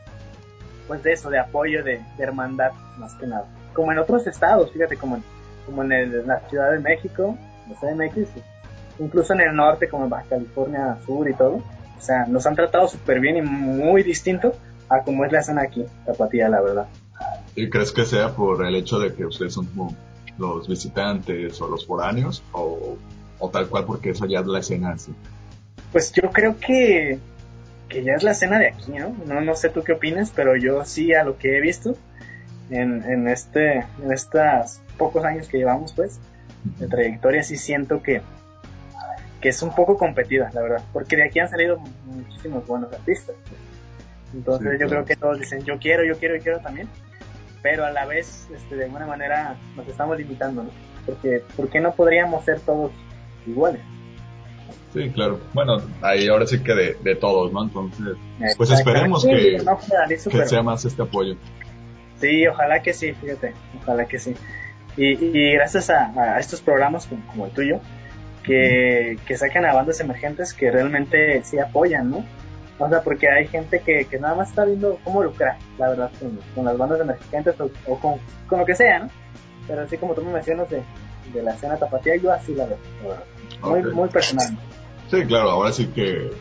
pues 0.88 1.04
de 1.04 1.14
eso, 1.14 1.30
de 1.30 1.40
apoyo, 1.40 1.84
de, 1.84 2.02
hermandad, 2.18 2.72
más 2.98 3.14
que 3.16 3.28
nada. 3.28 3.46
Como 3.74 3.92
en 3.92 4.00
otros 4.00 4.26
estados, 4.28 4.72
fíjate, 4.72 4.98
como 4.98 5.18
en, 5.18 5.24
como 5.66 5.84
en, 5.84 6.28
la 6.28 6.40
Ciudad 6.50 6.72
de 6.72 6.80
México, 6.80 7.38
la 7.70 7.76
CDMX, 7.76 8.30
incluso 9.00 9.34
en 9.34 9.42
el 9.42 9.56
norte, 9.56 9.88
como 9.88 10.06
en 10.06 10.10
Baja 10.10 10.26
California 10.30 10.98
Sur 11.06 11.30
y 11.30 11.34
todo. 11.34 11.62
O 11.98 12.02
sea, 12.02 12.26
nos 12.26 12.46
han 12.48 12.56
tratado 12.56 12.88
súper 12.88 13.20
bien 13.20 13.38
y 13.38 13.42
muy 13.42 14.04
distinto 14.04 14.54
a 14.90 15.02
como 15.04 15.26
es 15.26 15.32
la 15.32 15.40
escena 15.40 15.62
aquí, 15.64 15.86
Tapatía, 16.06 16.50
la 16.50 16.62
verdad. 16.62 16.88
¿Y 17.56 17.70
crees 17.70 17.92
que 17.92 18.06
sea 18.06 18.30
por 18.30 18.66
el 18.66 18.76
hecho 18.76 19.00
de 19.00 19.14
que 19.14 19.26
ustedes 19.26 19.54
son 19.54 19.66
como 19.68 19.96
los 20.38 20.68
visitantes 20.68 21.60
o 21.62 21.68
los 21.68 21.86
foráneos 21.86 22.44
o, 22.54 22.98
tal 23.52 23.68
cual 23.68 23.86
porque 23.86 24.12
esa 24.12 24.26
ya 24.28 24.40
es 24.40 24.48
la 24.48 24.60
escena 24.60 24.92
así? 24.92 25.14
Pues 25.92 26.12
yo 26.12 26.30
creo 26.32 26.58
que, 26.60 27.20
que 27.88 28.04
ya 28.04 28.14
es 28.14 28.24
la 28.24 28.32
escena 28.32 28.60
de 28.60 28.68
aquí, 28.70 28.92
¿no? 28.92 29.16
¿no? 29.26 29.42
No 29.42 29.56
sé 29.56 29.70
tú 29.70 29.84
qué 29.84 29.94
opinas, 29.94 30.32
pero 30.34 30.56
yo 30.56 30.86
sí 30.86 31.14
a 31.14 31.24
lo 31.24 31.38
que 31.38 31.58
he 31.58 31.62
visto 31.62 31.96
en, 32.70 33.04
en 33.04 33.28
este 33.28 33.86
en 34.02 34.12
estos 34.12 34.80
pocos 34.98 35.26
años 35.26 35.48
que 35.48 35.58
llevamos 35.58 35.92
pues 35.94 36.20
de 36.78 36.88
trayectoria 36.88 37.42
sí 37.42 37.58
siento 37.58 38.04
que 38.04 38.22
que 39.42 39.50
es 39.50 39.62
un 39.62 39.74
poco 39.74 39.98
competida, 39.98 40.52
la 40.54 40.62
verdad, 40.62 40.84
porque 40.92 41.16
de 41.16 41.24
aquí 41.24 41.40
han 41.40 41.50
salido 41.50 41.80
muchísimos 42.06 42.68
buenos 42.68 42.92
artistas. 42.92 43.36
Entonces 44.34 44.80
yo 44.80 44.88
creo 44.88 45.06
que 45.06 45.16
todos 45.16 45.40
dicen, 45.40 45.64
yo 45.64 45.78
quiero, 45.80 46.04
yo 46.04 46.18
quiero, 46.18 46.36
yo 46.36 46.44
quiero 46.44 46.60
también 46.60 46.88
pero 47.62 47.86
a 47.86 47.92
la 47.92 48.06
vez 48.06 48.48
este, 48.54 48.76
de 48.76 48.86
alguna 48.86 49.06
manera 49.06 49.58
nos 49.76 49.88
estamos 49.88 50.18
limitando, 50.18 50.64
¿no? 50.64 50.70
Porque 51.06 51.44
¿por 51.56 51.70
qué 51.70 51.80
no 51.80 51.94
podríamos 51.94 52.46
ser 52.46 52.60
todos 52.62 52.92
iguales? 53.46 53.82
Sí, 54.94 55.10
claro. 55.12 55.40
Bueno, 55.54 55.78
ahí 56.02 56.28
ahora 56.28 56.48
sí 56.48 56.60
que 56.60 56.74
de, 56.74 56.98
de 57.04 57.16
todos, 57.16 57.52
¿no? 57.52 57.64
Entonces, 57.64 58.18
pues 58.58 58.72
esperemos 58.72 59.24
que, 59.24 59.60
sea 60.48 60.64
más 60.64 60.86
este 60.86 61.02
apoyo. 61.02 61.36
Sí, 62.20 62.48
ojalá 62.48 62.82
que 62.82 62.94
sí, 62.94 63.14
fíjate, 63.14 63.54
ojalá 63.82 64.06
que 64.06 64.20
sí. 64.20 64.36
Y, 64.98 65.14
y 65.26 65.54
gracias 65.54 65.90
a, 65.90 66.12
a, 66.16 66.40
estos 66.40 66.62
programas 66.62 67.08
como, 67.08 67.46
el 67.46 67.52
tuyo, 67.52 67.80
que, 68.44 69.18
que 69.28 69.38
sacan 69.38 69.66
a 69.66 69.74
bandas 69.74 70.00
emergentes 70.00 70.54
que 70.54 70.72
realmente 70.72 71.44
sí 71.44 71.60
apoyan, 71.60 72.10
¿no? 72.10 72.26
O 72.80 72.88
sea, 72.88 73.02
porque 73.02 73.28
hay 73.30 73.46
gente 73.48 73.82
que, 73.82 74.06
que 74.06 74.20
nada 74.20 74.36
más 74.36 74.50
está 74.50 74.64
viendo 74.64 74.98
cómo 75.04 75.22
lucrar, 75.22 75.58
la 75.78 75.90
verdad, 75.90 76.12
con, 76.56 76.66
las 76.66 76.78
bandas 76.78 77.02
emergentes 77.02 77.56
o, 77.60 78.00
con, 78.00 78.16
con, 78.48 78.60
lo 78.60 78.66
que 78.66 78.74
sea, 78.74 79.00
¿no? 79.00 79.10
pero 79.68 79.82
así 79.82 79.98
como 79.98 80.16
tú 80.16 80.24
me 80.24 80.32
mencionas 80.32 80.70
de, 80.70 80.82
de 81.34 81.44
la 81.44 81.52
escena 81.52 81.78
tapatía, 81.78 82.16
yo 82.16 82.32
así 82.32 82.56
la 82.56 82.66
veo, 82.66 82.78
muy, 83.62 83.84
muy 83.94 84.10
personal. 84.10 84.58
Sí, 85.12 85.26
claro, 85.26 85.52
ahora 85.52 85.74
sí 85.74 85.88
que 85.88 86.32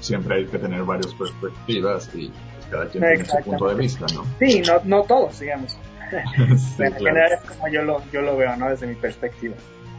siempre 0.00 0.36
hay 0.36 0.46
que 0.46 0.58
tener 0.58 0.82
varias 0.82 1.12
perspectivas 1.14 2.10
y 2.14 2.28
pues, 2.28 2.66
cada 2.70 2.86
quien 2.88 3.04
tiene 3.04 3.24
su 3.24 3.36
punto 3.38 3.68
de 3.68 3.74
vista, 3.74 4.06
¿no? 4.14 4.24
Sí, 4.38 4.60
no, 4.60 4.74
no 4.84 5.02
todos, 5.04 5.40
digamos. 5.40 5.76
en 6.78 6.94
general 6.94 7.32
es 7.32 7.50
como 7.50 7.68
yo 7.68 7.82
lo, 7.82 8.02
yo 8.12 8.22
lo 8.22 8.36
veo, 8.36 8.56
¿no? 8.56 8.68
Desde 8.68 8.86
mi 8.86 8.94
perspectiva. 8.94 9.54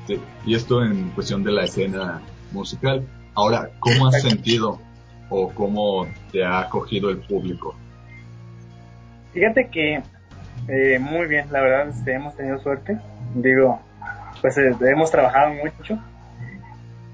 Sí, 0.07 0.19
y 0.45 0.55
esto 0.55 0.83
en 0.83 1.09
cuestión 1.11 1.43
de 1.43 1.51
la 1.51 1.65
escena 1.65 2.21
musical. 2.51 3.07
Ahora, 3.35 3.69
¿cómo 3.79 4.07
has 4.07 4.21
sentido 4.21 4.79
o 5.29 5.49
cómo 5.49 6.07
te 6.31 6.43
ha 6.43 6.59
acogido 6.59 7.09
el 7.09 7.19
público? 7.19 7.75
Fíjate 9.33 9.69
que 9.69 10.01
eh, 10.67 10.99
muy 10.99 11.27
bien, 11.27 11.47
la 11.51 11.61
verdad 11.61 11.89
este, 11.89 12.13
hemos 12.13 12.35
tenido 12.35 12.59
suerte. 12.59 12.97
Digo, 13.33 13.79
pues 14.41 14.57
eh, 14.57 14.75
hemos 14.81 15.11
trabajado 15.11 15.53
mucho, 15.53 15.99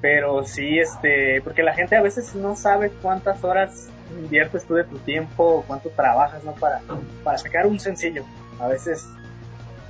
pero 0.02 0.44
sí, 0.46 0.80
este, 0.80 1.42
porque 1.42 1.64
la 1.64 1.74
gente 1.74 1.96
a 1.96 2.02
veces 2.02 2.36
no 2.36 2.56
sabe 2.56 2.92
cuántas 3.02 3.44
horas 3.44 3.90
inviertes 4.18 4.66
tú 4.66 4.76
de 4.76 4.84
tu 4.84 4.98
tiempo, 5.00 5.64
cuánto 5.68 5.90
trabajas, 5.90 6.44
¿no? 6.44 6.54
Para, 6.54 6.82
para 7.24 7.38
sacar 7.38 7.66
un 7.66 7.80
sencillo. 7.80 8.24
A 8.60 8.68
veces, 8.68 9.08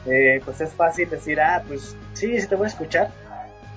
eh, 0.05 0.41
pues 0.45 0.61
es 0.61 0.73
fácil 0.73 1.09
decir, 1.09 1.39
ah, 1.39 1.63
pues 1.67 1.95
sí, 2.13 2.39
sí 2.39 2.47
te 2.47 2.55
voy 2.55 2.65
a 2.65 2.69
escuchar, 2.69 3.09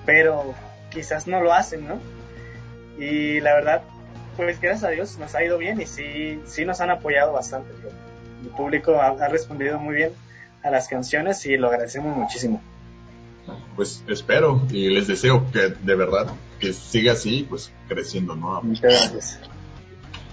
pero 0.05 0.53
quizás 0.89 1.27
no 1.27 1.41
lo 1.41 1.53
hacen, 1.53 1.87
¿no? 1.87 1.99
Y 2.97 3.39
la 3.41 3.53
verdad, 3.53 3.81
pues 4.39 4.61
gracias 4.61 4.85
a 4.85 4.89
Dios 4.91 5.17
nos 5.17 5.35
ha 5.35 5.43
ido 5.43 5.57
bien 5.57 5.81
y 5.81 5.85
sí, 5.85 6.39
sí 6.45 6.63
nos 6.63 6.79
han 6.79 6.89
apoyado 6.89 7.33
bastante. 7.33 7.73
El 8.41 8.49
público 8.51 8.95
ha, 9.01 9.27
respondido 9.27 9.77
muy 9.79 9.95
bien 9.95 10.11
a 10.63 10.71
las 10.71 10.87
canciones 10.87 11.45
y 11.45 11.57
lo 11.57 11.67
agradecemos 11.67 12.15
muchísimo. 12.15 12.61
Pues 13.75 14.01
espero 14.07 14.61
y 14.69 14.91
les 14.91 15.07
deseo 15.07 15.51
que 15.51 15.67
de 15.67 15.95
verdad 15.95 16.27
que 16.57 16.71
siga 16.71 17.13
así, 17.13 17.45
pues 17.49 17.73
creciendo, 17.89 18.33
¿no? 18.37 18.61
Muchas 18.61 19.11
gracias. 19.11 19.39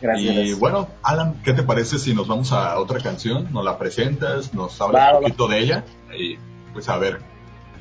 Gracias. 0.00 0.36
Y 0.36 0.52
bueno, 0.52 0.88
Alan, 1.02 1.42
¿qué 1.42 1.52
te 1.52 1.64
parece 1.64 1.98
si 1.98 2.14
nos 2.14 2.28
vamos 2.28 2.52
a 2.52 2.78
otra 2.78 3.00
canción? 3.00 3.52
¿Nos 3.52 3.64
la 3.64 3.76
presentas? 3.76 4.54
¿Nos 4.54 4.80
hablas 4.80 5.14
un 5.14 5.22
poquito 5.22 5.48
de 5.48 5.58
ella? 5.58 5.84
Y 6.16 6.36
pues 6.72 6.88
a 6.88 6.96
ver 6.96 7.18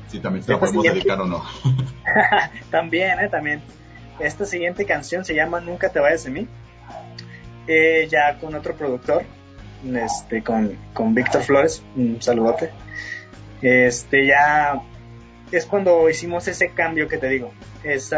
si 0.08 0.18
también 0.18 0.44
te 0.44 0.50
la 0.50 0.58
podemos 0.58 0.82
dedicar 0.82 1.20
o 1.20 1.26
no. 1.26 1.44
también, 2.72 3.20
¿eh? 3.20 3.28
También. 3.28 3.62
Esta 4.18 4.44
siguiente 4.46 4.84
canción 4.84 5.24
se 5.24 5.34
llama 5.34 5.60
Nunca 5.60 5.90
te 5.90 6.00
vayas 6.00 6.24
de 6.24 6.30
mí. 6.30 6.48
Eh, 7.66 8.06
ya 8.10 8.38
con 8.38 8.54
otro 8.54 8.76
productor, 8.76 9.24
este, 9.92 10.42
con, 10.42 10.76
con 10.94 11.14
Víctor 11.14 11.42
Flores, 11.42 11.82
un 11.96 12.22
saludote. 12.22 12.70
Este, 13.60 14.26
ya 14.26 14.80
es 15.50 15.66
cuando 15.66 16.08
hicimos 16.08 16.46
ese 16.48 16.70
cambio 16.70 17.08
que 17.08 17.18
te 17.18 17.28
digo, 17.28 17.52
ese 17.82 18.16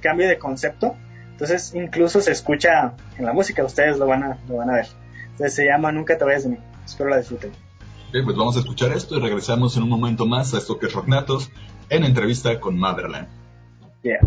cambio 0.00 0.28
de 0.28 0.38
concepto. 0.38 0.96
Entonces, 1.30 1.72
incluso 1.74 2.20
se 2.20 2.32
escucha 2.32 2.94
en 3.18 3.24
la 3.24 3.32
música, 3.32 3.64
ustedes 3.64 3.98
lo 3.98 4.06
van 4.06 4.22
a, 4.22 4.38
lo 4.48 4.56
van 4.56 4.70
a 4.70 4.74
ver. 4.74 4.86
Entonces, 5.30 5.54
se 5.54 5.64
llama 5.64 5.90
Nunca 5.92 6.16
te 6.18 6.24
vayas 6.24 6.44
de 6.44 6.50
mí. 6.50 6.58
Espero 6.84 7.10
la 7.10 7.18
disfruten. 7.18 7.50
Ok, 7.50 8.24
pues 8.24 8.36
vamos 8.36 8.56
a 8.56 8.60
escuchar 8.60 8.92
esto 8.92 9.16
y 9.16 9.20
regresamos 9.20 9.76
en 9.76 9.82
un 9.82 9.88
momento 9.88 10.26
más 10.26 10.54
a 10.54 10.58
esto 10.58 10.78
que 10.78 10.86
es 10.86 10.92
Rocknatos 10.92 11.50
en 11.88 12.04
entrevista 12.04 12.60
con 12.60 12.78
Motherland. 12.78 13.28
Yeah. 14.02 14.20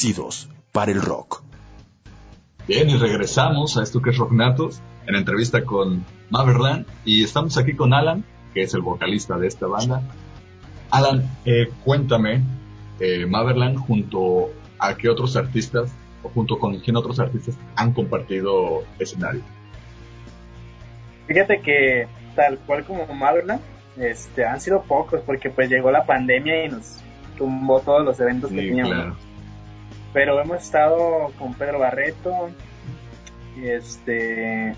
Nacidos 0.00 0.48
para 0.72 0.92
el 0.92 1.02
rock. 1.02 1.42
Bien, 2.66 2.88
y 2.88 2.96
regresamos 2.96 3.76
a 3.76 3.82
esto 3.82 4.00
que 4.00 4.10
es 4.10 4.16
Rocknatos, 4.16 4.80
en 5.06 5.14
entrevista 5.14 5.62
con 5.64 6.06
Maverland, 6.30 6.86
y 7.04 7.22
estamos 7.22 7.58
aquí 7.58 7.74
con 7.74 7.92
Alan, 7.92 8.24
que 8.54 8.62
es 8.62 8.72
el 8.72 8.80
vocalista 8.80 9.36
de 9.36 9.48
esta 9.48 9.66
banda. 9.66 10.02
Alan, 10.90 11.28
eh, 11.44 11.68
cuéntame, 11.84 12.42
eh, 12.98 13.26
Maverland 13.26 13.76
junto 13.76 14.50
a 14.78 14.96
qué 14.96 15.10
otros 15.10 15.36
artistas, 15.36 15.92
o 16.22 16.30
junto 16.30 16.58
con 16.58 16.78
quién 16.78 16.96
otros 16.96 17.20
artistas 17.20 17.58
han 17.76 17.92
compartido 17.92 18.84
escenario. 18.98 19.42
Fíjate 21.26 21.60
que 21.60 22.08
tal 22.34 22.58
cual 22.60 22.84
como 22.84 23.06
Maverland, 23.12 23.60
este, 23.98 24.46
han 24.46 24.62
sido 24.62 24.82
pocos 24.82 25.20
porque 25.26 25.50
pues 25.50 25.68
llegó 25.68 25.90
la 25.90 26.06
pandemia 26.06 26.64
y 26.64 26.68
nos 26.70 27.00
tumbó 27.36 27.80
todos 27.80 28.02
los 28.02 28.18
eventos 28.18 28.50
que 28.50 28.56
teníamos. 28.56 29.29
Pero 30.12 30.40
hemos 30.40 30.62
estado 30.62 31.32
con 31.38 31.54
Pedro 31.54 31.78
Barreto, 31.78 32.50
este, 33.62 34.74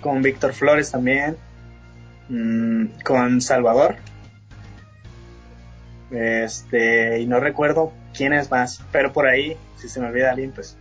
con 0.00 0.22
Víctor 0.22 0.52
Flores 0.52 0.92
también, 0.92 1.36
mm, 2.28 3.02
con 3.04 3.40
Salvador, 3.40 3.96
este, 6.10 7.20
y 7.20 7.26
no 7.26 7.40
recuerdo 7.40 7.92
quién 8.16 8.32
es 8.32 8.50
más, 8.50 8.82
pero 8.92 9.12
por 9.12 9.26
ahí, 9.26 9.56
si 9.76 9.88
se 9.88 10.00
me 10.00 10.06
olvida 10.06 10.30
alguien, 10.30 10.52
pues. 10.52 10.76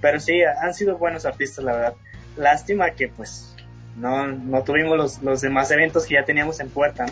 Pero 0.00 0.20
sí, 0.20 0.42
han 0.42 0.74
sido 0.74 0.96
buenos 0.98 1.26
artistas, 1.26 1.64
la 1.64 1.72
verdad. 1.72 1.94
Lástima 2.36 2.90
que 2.92 3.08
pues 3.08 3.54
no, 3.96 4.26
no 4.26 4.62
tuvimos 4.62 4.96
los, 4.96 5.22
los 5.22 5.40
demás 5.40 5.70
eventos 5.70 6.06
que 6.06 6.14
ya 6.14 6.24
teníamos 6.24 6.60
en 6.60 6.70
puerta, 6.70 7.06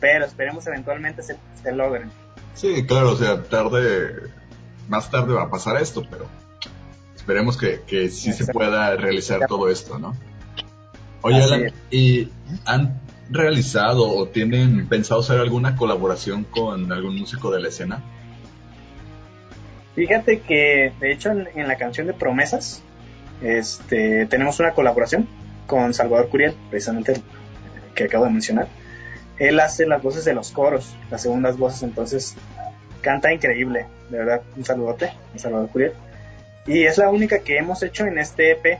pero 0.00 0.24
esperemos 0.26 0.66
eventualmente 0.66 1.22
se, 1.22 1.36
se 1.62 1.72
logren. 1.72 2.10
Sí, 2.54 2.84
claro, 2.86 3.12
o 3.12 3.16
sea, 3.16 3.42
tarde, 3.44 4.30
más 4.90 5.10
tarde 5.10 5.32
va 5.32 5.44
a 5.44 5.50
pasar 5.50 5.80
esto, 5.80 6.02
pero 6.10 6.26
esperemos 7.14 7.56
que, 7.56 7.80
que 7.86 8.10
sí 8.10 8.32
se 8.32 8.52
pueda 8.52 8.94
realizar 8.96 9.46
todo 9.46 9.70
esto, 9.70 9.98
¿no? 9.98 10.16
Oye, 11.22 11.42
Alan, 11.42 11.72
¿y 11.90 12.28
han 12.64 13.00
realizado 13.30 14.08
o 14.10 14.26
tienen 14.28 14.88
pensado 14.88 15.20
hacer 15.20 15.38
alguna 15.38 15.76
colaboración 15.76 16.44
con 16.44 16.90
algún 16.92 17.16
músico 17.18 17.50
de 17.52 17.60
la 17.60 17.68
escena? 17.68 18.02
Fíjate 19.94 20.40
que, 20.40 20.92
de 20.98 21.12
hecho, 21.12 21.30
en, 21.30 21.48
en 21.54 21.68
la 21.68 21.76
canción 21.76 22.08
de 22.08 22.14
Promesas, 22.14 22.82
este, 23.42 24.26
tenemos 24.26 24.58
una 24.58 24.72
colaboración 24.72 25.28
con 25.66 25.94
Salvador 25.94 26.28
Curiel, 26.30 26.54
precisamente 26.68 27.12
el 27.12 27.22
que 27.94 28.04
acabo 28.04 28.24
de 28.24 28.30
mencionar. 28.30 28.66
Él 29.38 29.60
hace 29.60 29.86
las 29.86 30.02
voces 30.02 30.24
de 30.24 30.34
los 30.34 30.50
coros, 30.50 30.96
las 31.10 31.22
segundas 31.22 31.56
voces, 31.56 31.84
entonces 31.84 32.34
canta 33.02 33.32
increíble, 33.32 33.86
de 34.10 34.18
verdad, 34.18 34.42
un 34.56 34.64
saludote 34.64 35.12
a 35.34 35.38
Salvador 35.38 35.68
Curiel. 35.70 35.92
Y 36.66 36.84
es 36.84 36.98
la 36.98 37.10
única 37.10 37.40
que 37.40 37.56
hemos 37.56 37.82
hecho 37.82 38.06
en 38.06 38.18
este 38.18 38.52
EP. 38.52 38.78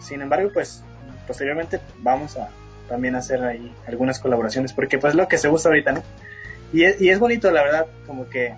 Sin 0.00 0.22
embargo, 0.22 0.50
pues 0.52 0.82
posteriormente 1.26 1.80
vamos 1.98 2.36
a 2.36 2.48
también 2.88 3.14
hacer 3.16 3.44
ahí 3.44 3.72
algunas 3.86 4.18
colaboraciones, 4.18 4.72
porque 4.72 4.98
pues 4.98 5.14
lo 5.14 5.28
que 5.28 5.38
se 5.38 5.48
usa 5.48 5.70
ahorita, 5.70 5.92
¿no? 5.92 6.02
Y 6.72 6.84
es, 6.84 7.00
y 7.00 7.10
es 7.10 7.18
bonito, 7.18 7.50
la 7.50 7.62
verdad, 7.62 7.86
como 8.06 8.28
que 8.28 8.54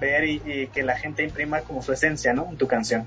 ver 0.00 0.24
y, 0.24 0.68
que 0.72 0.82
la 0.82 0.96
gente 0.96 1.22
imprima 1.22 1.60
como 1.60 1.82
su 1.82 1.92
esencia, 1.92 2.32
¿no? 2.32 2.48
En 2.50 2.56
tu 2.56 2.66
canción. 2.66 3.04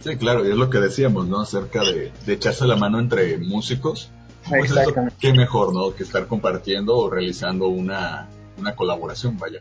Sí, 0.00 0.16
claro, 0.16 0.46
y 0.46 0.50
es 0.50 0.56
lo 0.56 0.70
que 0.70 0.78
decíamos, 0.78 1.26
¿no? 1.26 1.40
Acerca 1.40 1.82
de, 1.82 2.12
echarse 2.26 2.66
la 2.66 2.76
mano 2.76 3.00
entre 3.00 3.38
músicos. 3.38 4.10
Pues 4.48 4.70
Exactamente. 4.70 5.16
qué 5.18 5.32
mejor, 5.32 5.74
¿no? 5.74 5.94
Que 5.94 6.04
estar 6.04 6.26
compartiendo 6.26 6.96
o 6.96 7.10
realizando 7.10 7.68
una, 7.68 8.28
una 8.56 8.76
colaboración, 8.76 9.36
vaya. 9.38 9.60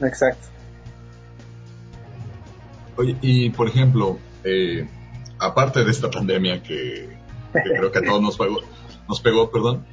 Exacto. 0.00 0.48
Oye, 2.98 3.16
y 3.22 3.50
por 3.50 3.68
ejemplo, 3.68 4.18
eh, 4.42 4.86
aparte 5.38 5.84
de 5.84 5.90
esta 5.90 6.10
pandemia 6.10 6.62
que, 6.62 7.08
creo 7.52 7.92
que 7.92 7.98
a 8.00 8.02
todos 8.02 8.20
nos 8.20 8.36
pegó, 8.36 8.60
nos 9.08 9.20
pegó, 9.20 9.50
perdón, 9.50 9.86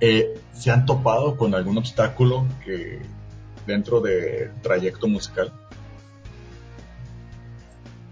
eh, 0.00 0.38
¿se 0.52 0.70
han 0.70 0.86
topado 0.86 1.36
con 1.36 1.54
algún 1.54 1.76
obstáculo 1.76 2.46
que 2.64 3.00
dentro 3.66 4.00
del 4.00 4.52
trayecto 4.62 5.08
musical? 5.08 5.52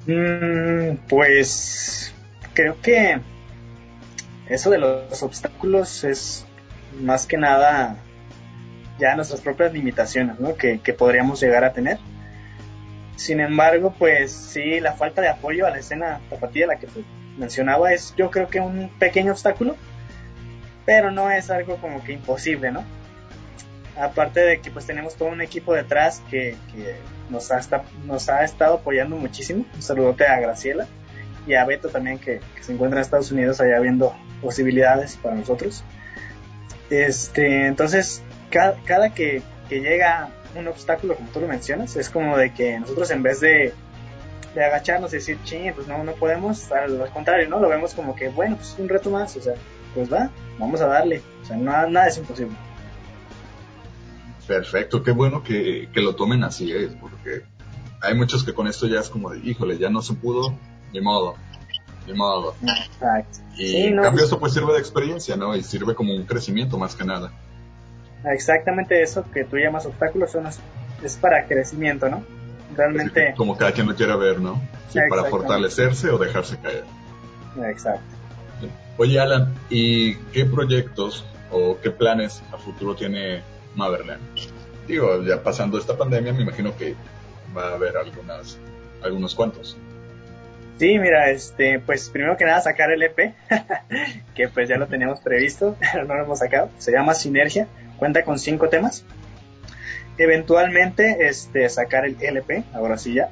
Mm, 0.07 0.97
pues 1.09 2.13
creo 2.55 2.81
que 2.81 3.21
eso 4.49 4.71
de 4.71 4.79
los 4.79 5.23
obstáculos 5.23 6.03
es 6.03 6.45
más 7.01 7.25
que 7.27 7.37
nada 7.37 7.99
ya 8.99 9.15
nuestras 9.15 9.43
propias 9.43 9.73
limitaciones 9.73 10.41
¿no? 10.41 10.57
que, 10.57 10.79
podríamos 10.99 11.41
llegar 11.41 11.63
a 11.63 11.73
tener. 11.73 11.99
Sin 13.19 13.41
embargo, 13.41 13.93
pues 13.99 14.31
sí, 14.31 14.79
la 14.79 14.93
falta 14.93 15.21
de 15.21 15.29
apoyo 15.29 15.67
a 15.67 15.71
la 15.71 15.79
escena 15.79 16.21
tapatía, 16.31 16.69
la 16.69 16.79
que 16.79 16.87
mencionaba, 17.37 17.93
es 17.93 18.15
yo 18.17 18.31
creo 18.31 18.47
que 18.47 18.61
un 18.61 18.91
pequeño 19.01 19.33
obstáculo, 19.33 19.75
pero 20.87 21.11
no 21.11 21.29
es 21.29 21.51
algo 21.51 21.79
como 21.79 22.05
que 22.05 22.13
imposible, 22.13 22.71
¿no? 22.71 22.85
Aparte 24.01 24.39
de 24.39 24.61
que 24.61 24.71
pues 24.71 24.87
tenemos 24.87 25.17
todo 25.17 25.31
un 25.31 25.41
equipo 25.41 25.75
detrás 25.75 26.23
que, 26.31 26.57
que 26.73 26.95
nos 27.29 27.51
ha, 27.51 27.61
nos 28.07 28.29
ha 28.29 28.45
estado 28.45 28.75
apoyando 28.75 29.17
muchísimo. 29.17 29.65
Un 29.75 29.83
saludote 29.83 30.25
a 30.25 30.39
Graciela 30.39 30.87
y 31.45 31.55
a 31.55 31.65
Beto 31.65 31.89
también 31.89 32.21
que, 32.21 32.41
se 32.61 32.73
encuentra 32.73 33.01
en 33.01 33.03
Estados 33.03 33.33
Unidos 33.33 33.61
allá 33.61 33.81
viendo 33.81 34.15
posibilidades 34.41 35.17
para 35.17 35.35
nosotros. 35.35 35.83
Este, 36.89 37.67
entonces, 37.67 38.23
cada, 38.51 38.77
cada 38.85 39.13
que, 39.13 39.43
llega 39.69 40.29
un 40.55 40.69
obstáculo, 40.69 41.17
como 41.17 41.29
tú 41.31 41.41
lo 41.41 41.49
mencionas, 41.49 41.97
es 41.97 42.11
como 42.11 42.37
de 42.37 42.53
que 42.53 42.79
nosotros 42.81 43.11
en 43.11 43.23
vez 43.23 43.41
de, 43.41 43.73
de 44.55 44.65
agacharnos 44.65 45.13
y 45.13 45.17
decir, 45.17 45.39
ching, 45.45 45.73
pues 45.75 45.87
no, 45.87 46.03
no 46.05 46.13
podemos, 46.13 46.71
al 46.73 47.11
contrario, 47.13 47.49
¿no? 47.49 47.61
Lo 47.61 47.69
vemos 47.69 47.95
como 47.95 48.15
que, 48.15 48.29
bueno, 48.29 48.57
pues 48.57 48.77
un 48.79 48.89
reto 48.89 49.11
más, 49.11 49.37
o 49.37 49.43
sea, 49.43 49.55
pues 49.95 50.13
va, 50.13 50.31
vamos 50.59 50.81
a 50.81 50.87
darle, 50.87 51.23
o 51.43 51.45
sea, 51.45 51.57
nada 51.57 52.07
es 52.07 52.19
imposible. 52.19 52.57
Perfecto, 54.47 55.03
qué 55.03 55.11
bueno 55.11 55.43
que, 55.43 55.89
lo 55.95 56.15
tomen 56.15 56.43
así, 56.43 56.73
¿eh? 56.73 56.89
porque 57.01 57.43
hay 58.01 58.15
muchos 58.15 58.45
que 58.45 58.55
con 58.55 58.67
esto 58.67 58.87
ya 58.87 59.01
es 59.01 59.11
como 59.11 59.31
de, 59.31 59.41
híjole, 59.41 59.77
ya 59.77 59.91
no 59.91 60.01
se 60.01 60.15
pudo, 60.15 60.57
ni 60.93 61.01
modo, 61.01 61.37
ni 62.07 62.15
modo. 62.15 62.55
Exacto. 62.63 63.41
Y 63.57 63.77
en 63.77 63.97
cambio 63.97 64.13
pues 64.13 64.25
esto 64.25 64.41
pues 64.41 64.55
sirve 64.55 64.73
de 64.73 64.79
experiencia, 64.79 65.37
¿no? 65.37 65.55
Y 65.55 65.63
sirve 65.63 65.95
como 65.95 66.15
un 66.15 66.25
crecimiento 66.25 66.79
más 66.79 66.95
que 66.95 67.05
nada. 67.05 67.33
Exactamente 68.25 69.03
eso 69.03 69.25
que 69.33 69.45
tú 69.45 69.57
llamas 69.57 69.87
obstáculos 69.87 70.33
son, 70.33 70.47
es 70.47 71.17
para 71.17 71.47
crecimiento, 71.47 72.09
¿no? 72.09 72.25
Realmente... 72.77 73.35
Como 73.37 73.57
cada 73.57 73.73
quien 73.73 73.87
lo 73.87 73.95
quiera 73.95 74.17
ver, 74.17 74.41
¿no? 74.41 74.61
para 75.09 75.25
fortalecerse 75.25 76.11
o 76.11 76.19
dejarse 76.19 76.59
caer. 76.59 76.85
Exacto. 77.69 78.05
Oye, 78.97 79.21
Alan, 79.21 79.55
¿y 79.71 80.15
qué 80.33 80.45
proyectos 80.45 81.25
o 81.51 81.79
qué 81.81 81.91
planes 81.91 82.43
a 82.53 82.59
futuro 82.59 82.95
tiene 82.95 83.43
Maverland. 83.75 84.21
Digo, 84.87 85.23
ya 85.23 85.43
pasando 85.43 85.79
esta 85.79 85.97
pandemia, 85.97 86.33
me 86.33 86.43
imagino 86.43 86.77
que 86.77 86.95
va 87.57 87.71
a 87.71 87.75
haber 87.75 87.97
algunas, 87.97 88.59
algunos 89.03 89.35
cuantos. 89.35 89.77
Sí, 90.79 90.99
mira, 90.99 91.31
este, 91.31 91.81
pues 91.81 92.09
primero 92.09 92.37
que 92.37 92.45
nada 92.45 92.61
sacar 92.61 92.91
el 92.91 93.03
EP, 93.03 93.35
que 94.35 94.49
pues 94.49 94.69
ya 94.69 94.77
lo 94.77 94.87
teníamos 94.87 95.21
previsto, 95.21 95.77
no 96.07 96.15
lo 96.15 96.25
hemos 96.25 96.39
sacado. 96.39 96.71
Se 96.79 96.93
llama 96.93 97.15
Sinergia, 97.15 97.67
cuenta 97.99 98.25
con 98.25 98.39
cinco 98.39 98.69
temas. 98.69 99.05
Eventualmente, 100.17 101.29
este, 101.29 101.69
sacar 101.69 102.05
el 102.05 102.17
LP, 102.21 102.65
ahora 102.73 102.99
sí 102.99 103.15
ya, 103.15 103.31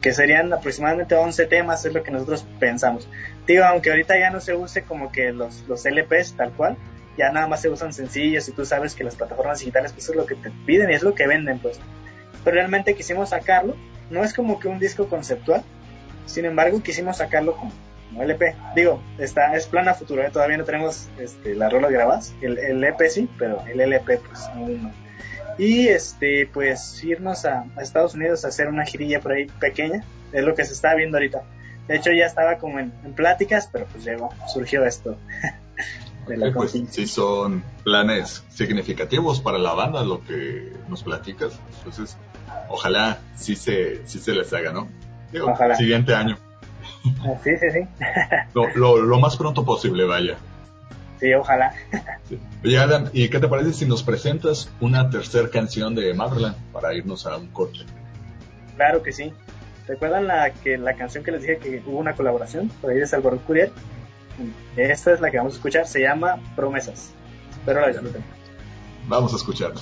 que 0.00 0.12
serían 0.12 0.52
aproximadamente 0.52 1.14
11 1.14 1.46
temas, 1.46 1.84
es 1.84 1.92
lo 1.92 2.02
que 2.02 2.10
nosotros 2.10 2.44
pensamos. 2.58 3.08
Digo, 3.46 3.64
aunque 3.64 3.90
ahorita 3.90 4.18
ya 4.18 4.30
no 4.30 4.40
se 4.40 4.54
use 4.54 4.82
como 4.82 5.10
que 5.10 5.32
los, 5.32 5.64
los 5.68 5.84
LPs 5.84 6.34
tal 6.36 6.52
cual, 6.52 6.76
ya 7.16 7.32
nada 7.32 7.48
más 7.48 7.62
se 7.62 7.68
usan 7.68 7.92
sencillos 7.92 8.48
y 8.48 8.52
tú 8.52 8.64
sabes 8.64 8.94
que 8.94 9.02
las 9.02 9.16
plataformas 9.16 9.58
digitales 9.58 9.92
pues 9.92 10.08
es 10.08 10.14
lo 10.14 10.24
que 10.24 10.36
te 10.36 10.52
piden 10.66 10.90
y 10.90 10.94
es 10.94 11.02
lo 11.02 11.14
que 11.14 11.26
venden 11.26 11.58
pues. 11.58 11.80
Pero 12.44 12.54
realmente 12.54 12.94
quisimos 12.94 13.30
sacarlo, 13.30 13.74
no 14.10 14.22
es 14.22 14.32
como 14.32 14.60
que 14.60 14.68
un 14.68 14.78
disco 14.78 15.08
conceptual, 15.08 15.62
sin 16.26 16.44
embargo 16.44 16.80
quisimos 16.82 17.16
sacarlo 17.16 17.56
LP. 18.16 18.54
Digo, 18.74 19.02
está, 19.18 19.54
es 19.54 19.66
plan 19.66 19.88
a 19.88 19.94
futuro, 19.94 20.22
¿eh? 20.22 20.30
todavía 20.32 20.56
no 20.56 20.64
tenemos 20.64 21.08
este, 21.18 21.54
las 21.54 21.72
rolas 21.72 21.90
grabadas, 21.90 22.34
el, 22.40 22.58
el 22.58 22.82
EP 22.84 23.00
sí, 23.08 23.28
pero 23.38 23.62
el 23.66 23.80
LP 23.80 24.18
pues 24.18 24.40
aún 24.54 24.82
no. 24.84 24.92
Y 25.58 25.88
este, 25.88 26.46
pues 26.46 27.02
irnos 27.02 27.44
a, 27.44 27.66
Estados 27.80 28.14
Unidos 28.14 28.44
a 28.44 28.48
hacer 28.48 28.68
una 28.68 28.84
girilla 28.84 29.20
por 29.20 29.32
ahí 29.32 29.46
pequeña, 29.46 30.04
es 30.32 30.44
lo 30.44 30.54
que 30.54 30.64
se 30.64 30.72
está 30.72 30.94
viendo 30.94 31.16
ahorita. 31.16 31.42
De 31.88 31.96
hecho 31.96 32.12
ya 32.12 32.26
estaba 32.26 32.58
como 32.58 32.78
en, 32.78 32.92
en 33.04 33.14
pláticas, 33.14 33.68
pero 33.72 33.86
pues 33.86 34.04
llegó, 34.04 34.30
surgió 34.46 34.84
esto. 34.84 35.16
pues 36.54 36.72
sí 36.90 37.06
son 37.06 37.64
planes 37.84 38.44
significativos 38.50 39.40
para 39.40 39.58
la 39.58 39.72
banda 39.74 40.02
lo 40.04 40.22
que 40.22 40.72
nos 40.88 41.02
platicas. 41.02 41.58
Entonces, 41.78 42.16
ojalá 42.68 43.18
sí 43.34 43.56
se, 43.56 44.06
sí 44.06 44.18
se 44.18 44.32
les 44.32 44.52
haga, 44.52 44.72
¿no? 44.72 44.88
ojalá. 45.42 45.76
Siguiente 45.76 46.14
año. 46.14 46.38
Ah, 47.20 47.34
sí, 47.42 47.50
sí, 47.58 47.66
sí. 47.70 47.80
lo, 48.74 48.98
lo, 48.98 49.18
más 49.18 49.36
pronto 49.36 49.64
posible, 49.64 50.04
vaya. 50.04 50.36
Sí, 51.20 51.32
ojalá. 51.34 51.74
Oye, 52.64 52.78
Adam, 52.78 53.10
¿y 53.12 53.28
qué 53.28 53.40
te 53.40 53.48
parece 53.48 53.72
si 53.72 53.86
nos 53.86 54.02
presentas 54.02 54.70
una 54.80 55.10
tercera 55.10 55.48
canción 55.48 55.94
de 55.94 56.14
Motherland 56.14 56.56
para 56.72 56.94
irnos 56.94 57.26
a 57.26 57.36
un 57.36 57.48
corte? 57.48 57.80
Claro 58.76 59.02
que 59.02 59.12
sí. 59.12 59.32
¿Recuerdan 59.88 60.26
la, 60.26 60.50
que, 60.50 60.78
la 60.78 60.94
canción 60.94 61.24
que 61.24 61.32
les 61.32 61.42
dije 61.42 61.58
que 61.58 61.82
hubo 61.86 61.98
una 61.98 62.14
colaboración 62.14 62.68
por 62.80 62.90
ahí 62.90 62.98
de 62.98 63.06
Salvador 63.06 63.40
Curiel? 63.40 63.72
Esta 64.76 65.12
es 65.12 65.20
la 65.20 65.30
que 65.30 65.38
vamos 65.38 65.54
a 65.54 65.56
escuchar, 65.56 65.86
se 65.86 66.00
llama 66.00 66.36
Promesas. 66.54 67.12
Espero 67.50 67.80
la 67.80 67.88
disfruten. 67.88 68.22
Vamos 69.08 69.32
a 69.32 69.36
escucharla. 69.36 69.80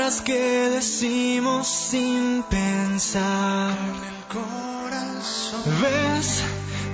Palabras 0.00 0.22
que 0.22 0.70
decimos 0.70 1.66
sin 1.66 2.42
pensar. 2.44 3.76
Ves, 5.82 6.42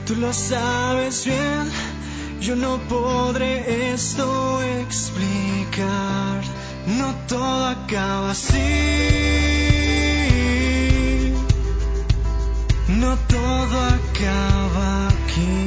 tú 0.04 0.16
lo 0.16 0.32
sabes 0.32 1.24
bien. 1.24 1.70
Yo 2.40 2.56
no 2.56 2.78
podré 2.88 3.92
esto 3.92 4.60
explicar. 4.80 6.42
No 6.86 7.14
todo 7.28 7.66
acaba 7.66 8.32
así. 8.32 8.54
No 12.88 13.16
todo 13.28 13.76
acaba 13.98 15.08
aquí. 15.08 15.66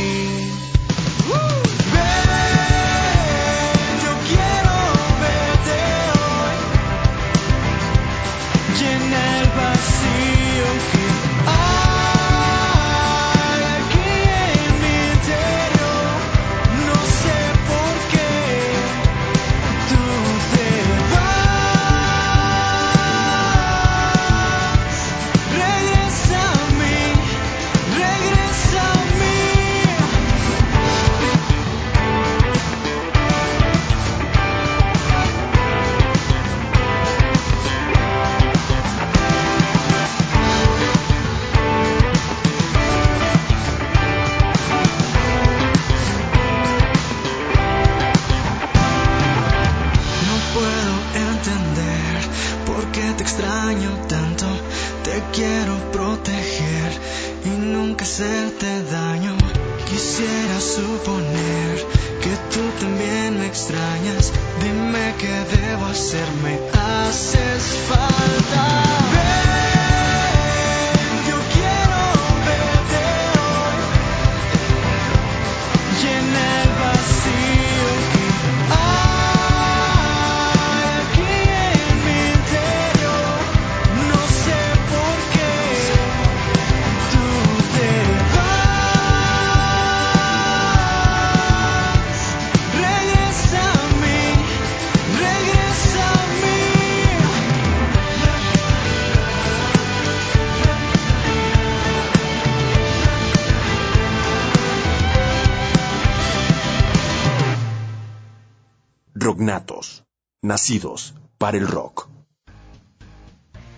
nacidos 110.51 111.15
para 111.37 111.57
el 111.57 111.65
rock. 111.65 112.09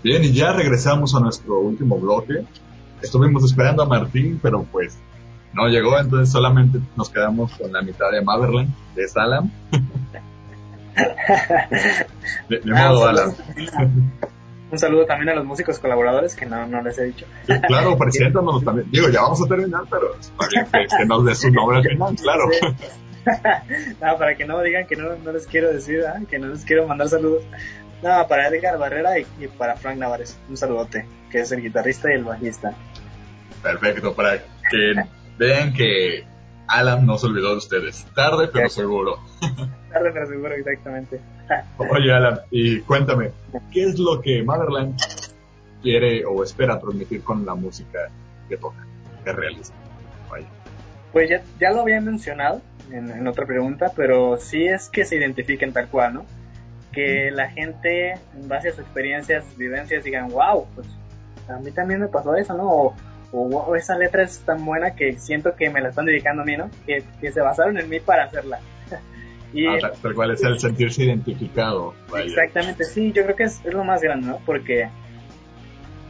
Bien, 0.03 0.23
y 0.23 0.33
ya 0.33 0.53
regresamos 0.53 1.13
a 1.13 1.19
nuestro 1.19 1.59
último 1.59 1.99
bloque. 1.99 2.45
Estuvimos 2.99 3.45
esperando 3.45 3.83
a 3.83 3.85
Martín, 3.85 4.39
pero 4.41 4.63
pues 4.63 4.97
no 5.53 5.67
llegó, 5.67 5.99
entonces 5.99 6.31
solamente 6.31 6.79
nos 6.95 7.11
quedamos 7.11 7.53
con 7.53 7.71
la 7.71 7.83
mitad 7.83 8.09
de 8.11 8.23
Motherland, 8.23 8.73
de 8.95 9.07
Salam. 9.07 9.51
de, 12.49 12.61
ah, 12.75 12.89
modo 12.89 13.07
Alan. 13.07 13.35
Un 14.71 14.79
saludo 14.79 15.05
también 15.05 15.29
a 15.29 15.35
los 15.35 15.45
músicos 15.45 15.77
colaboradores 15.77 16.35
que 16.35 16.47
no, 16.47 16.65
no 16.65 16.81
les 16.81 16.97
he 16.97 17.03
dicho. 17.03 17.27
claro, 17.67 17.95
preséntanos 17.99 18.63
también. 18.63 18.89
Digo, 18.89 19.09
ya 19.09 19.21
vamos 19.21 19.45
a 19.45 19.47
terminar, 19.47 19.83
pero 19.91 20.15
que, 20.49 20.87
que 20.97 21.05
nos 21.05 21.23
dé 21.23 21.35
su 21.35 21.51
nombre 21.51 21.77
al 21.77 21.83
final, 21.83 22.15
claro. 22.15 22.45
no, 24.01 24.17
para 24.17 24.35
que 24.35 24.45
no 24.45 24.61
digan 24.61 24.85
que 24.85 24.95
no, 24.95 25.15
no 25.15 25.31
les 25.31 25.47
quiero 25.47 25.71
decir, 25.71 26.03
¿ah? 26.05 26.21
que 26.29 26.39
no 26.39 26.47
les 26.47 26.65
quiero 26.65 26.87
mandar 26.87 27.09
saludos. 27.09 27.43
No, 28.01 28.27
para 28.27 28.49
Edgar 28.49 28.77
Barrera 28.77 29.17
y, 29.17 29.25
para 29.57 29.77
Frank 29.77 29.97
Navares, 29.97 30.37
un 30.49 30.57
saludote, 30.57 31.05
que 31.31 31.39
es 31.39 31.51
el 31.53 31.61
guitarrista 31.61 32.11
y 32.11 32.15
el 32.15 32.25
bajista. 32.25 32.73
Perfecto, 33.61 34.13
para 34.13 34.39
que 34.69 34.93
vean 35.37 35.73
que 35.73 36.25
Alan 36.67 37.05
no 37.05 37.17
se 37.17 37.27
olvidó 37.27 37.51
de 37.51 37.57
ustedes. 37.57 38.05
Tarde, 38.13 38.49
pero 38.51 38.67
seguro. 38.69 39.19
Tarde, 39.91 40.11
pero 40.11 40.27
seguro, 40.27 40.53
exactamente. 40.53 41.21
Oye, 41.77 42.11
Alan, 42.11 42.41
y 42.51 42.81
cuéntame, 42.81 43.31
¿qué 43.71 43.83
es 43.83 43.97
lo 43.97 44.19
que 44.21 44.43
Motherland 44.43 44.99
quiere 45.81 46.25
o 46.25 46.43
espera 46.43 46.79
transmitir 46.79 47.23
con 47.23 47.45
la 47.45 47.55
música 47.55 48.09
que 48.49 48.57
toca, 48.57 48.85
que 49.23 49.31
realiza? 49.31 49.73
Vaya. 50.29 50.47
Pues 51.13 51.29
ya, 51.29 51.41
ya 51.57 51.71
lo 51.71 51.81
había 51.81 52.01
mencionado 52.01 52.61
en, 52.91 53.09
en 53.09 53.27
otra 53.27 53.45
pregunta, 53.45 53.91
pero 53.95 54.37
sí 54.37 54.65
es 54.67 54.89
que 54.89 55.05
se 55.05 55.15
identifiquen 55.15 55.73
tal 55.73 55.87
cual, 55.89 56.13
¿no? 56.13 56.25
Que 56.91 57.31
la 57.31 57.49
gente, 57.49 58.11
en 58.11 58.47
base 58.47 58.69
a 58.69 58.71
sus 58.71 58.81
experiencias, 58.81 59.45
vivencias, 59.57 60.03
digan, 60.03 60.29
wow, 60.29 60.67
pues 60.75 60.87
a 61.49 61.57
mí 61.59 61.71
también 61.71 61.99
me 62.01 62.07
pasó 62.07 62.35
eso, 62.35 62.53
¿no? 62.55 62.69
O, 62.69 62.95
o 63.31 63.49
wow, 63.49 63.75
esa 63.75 63.97
letra 63.97 64.23
es 64.23 64.39
tan 64.39 64.63
buena 64.65 64.95
que 64.95 65.13
siento 65.19 65.55
que 65.55 65.69
me 65.69 65.81
la 65.81 65.89
están 65.89 66.05
dedicando 66.05 66.43
a 66.43 66.45
mí, 66.45 66.55
¿no? 66.55 66.69
Que, 66.85 67.03
que 67.19 67.31
se 67.31 67.41
basaron 67.41 67.77
en 67.79 67.89
mí 67.89 67.99
para 67.99 68.25
hacerla. 68.25 68.59
y, 69.53 69.65
Ah, 69.65 69.77
tal, 69.81 69.93
tal 70.01 70.13
cual 70.13 70.31
es 70.31 70.43
el 70.43 70.59
sentirse 70.59 71.03
identificado. 71.03 71.95
vaya. 72.11 72.25
Exactamente, 72.25 72.83
sí, 72.83 73.11
yo 73.11 73.23
creo 73.23 73.35
que 73.35 73.43
es, 73.45 73.59
es 73.65 73.73
lo 73.73 73.83
más 73.83 74.01
grande, 74.01 74.27
¿no? 74.27 74.37
Porque 74.45 74.87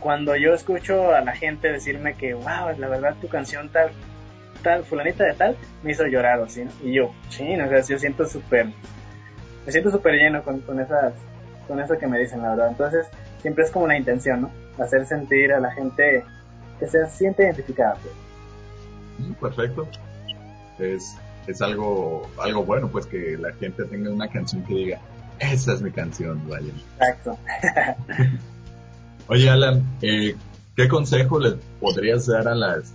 cuando 0.01 0.35
yo 0.35 0.53
escucho 0.53 1.13
a 1.15 1.21
la 1.21 1.31
gente 1.33 1.71
decirme 1.71 2.15
que, 2.15 2.33
wow, 2.33 2.77
la 2.77 2.89
verdad 2.89 3.15
tu 3.21 3.29
canción 3.29 3.69
tal, 3.69 3.91
tal, 4.63 4.83
fulanita 4.83 5.23
de 5.25 5.33
tal, 5.33 5.57
me 5.83 5.91
hizo 5.91 6.05
llorar 6.05 6.39
o 6.39 6.45
así, 6.45 6.63
¿no? 6.63 6.71
Y 6.83 6.93
yo, 6.93 7.13
sí, 7.29 7.43
o 7.53 7.69
sea, 7.69 7.81
yo 7.81 7.99
siento 7.99 8.25
súper, 8.25 8.67
me 9.65 9.71
siento 9.71 9.91
súper 9.91 10.15
lleno 10.15 10.43
con, 10.43 10.59
con 10.61 10.79
esas, 10.79 11.13
con 11.67 11.79
eso 11.79 11.97
que 11.97 12.07
me 12.07 12.19
dicen, 12.19 12.41
la 12.41 12.51
verdad. 12.51 12.69
Entonces, 12.69 13.05
siempre 13.41 13.63
es 13.65 13.71
como 13.71 13.85
una 13.85 13.97
intención, 13.97 14.41
¿no? 14.41 14.51
Hacer 14.83 15.05
sentir 15.05 15.53
a 15.53 15.59
la 15.59 15.71
gente 15.71 16.23
que 16.79 16.87
se 16.87 17.07
siente 17.09 17.43
identificada. 17.43 17.97
pues. 18.01 19.35
Perfecto. 19.39 19.87
Es, 20.79 21.15
es 21.45 21.61
algo, 21.61 22.27
algo 22.41 22.63
bueno, 22.63 22.87
pues 22.87 23.05
que 23.05 23.37
la 23.37 23.51
gente 23.53 23.83
tenga 23.85 24.09
una 24.09 24.27
canción 24.27 24.63
que 24.63 24.73
diga, 24.73 24.99
esa 25.39 25.73
es 25.73 25.81
mi 25.81 25.91
canción, 25.91 26.41
vaya. 26.49 26.71
Exacto. 26.99 27.37
Oye, 29.27 29.49
Alan, 29.49 29.83
eh, 30.01 30.35
¿qué 30.75 30.87
consejo 30.87 31.39
le 31.39 31.57
podrías 31.79 32.27
dar 32.27 32.47
a 32.47 32.55
las 32.55 32.93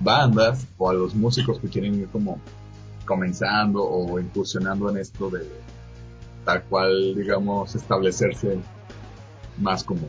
bandas 0.00 0.66
o 0.78 0.90
a 0.90 0.94
los 0.94 1.14
músicos 1.14 1.58
que 1.60 1.68
quieren 1.68 1.94
ir 1.94 2.08
como 2.08 2.40
comenzando 3.04 3.82
o 3.84 4.18
incursionando 4.18 4.90
en 4.90 4.98
esto 4.98 5.30
de 5.30 5.46
tal 6.44 6.62
cual, 6.64 7.14
digamos, 7.14 7.74
establecerse 7.74 8.58
más 9.58 9.84
como 9.84 10.02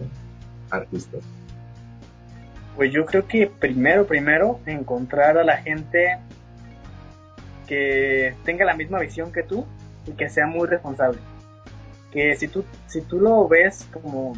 artistas? 0.69 1.21
Pues 2.75 2.91
yo 2.91 3.06
creo 3.06 3.27
que 3.27 3.47
primero, 3.47 4.08
primero, 4.08 4.60
encontrar 4.65 5.38
a 5.38 5.43
la 5.43 5.58
gente 5.58 6.19
que 7.67 8.36
tenga 8.45 8.65
la 8.65 8.75
misma 8.75 8.99
visión 8.99 9.32
que 9.32 9.43
tú 9.43 9.65
y 10.08 10.12
que 10.12 10.30
sea 10.30 10.47
muy 10.47 10.67
responsable. 10.67 11.19
Que 12.12 12.36
si 12.36 12.47
tú, 12.47 12.63
si 12.88 13.01
tú 13.01 13.19
lo 13.19 13.47
ves 13.47 13.88
como 13.91 14.34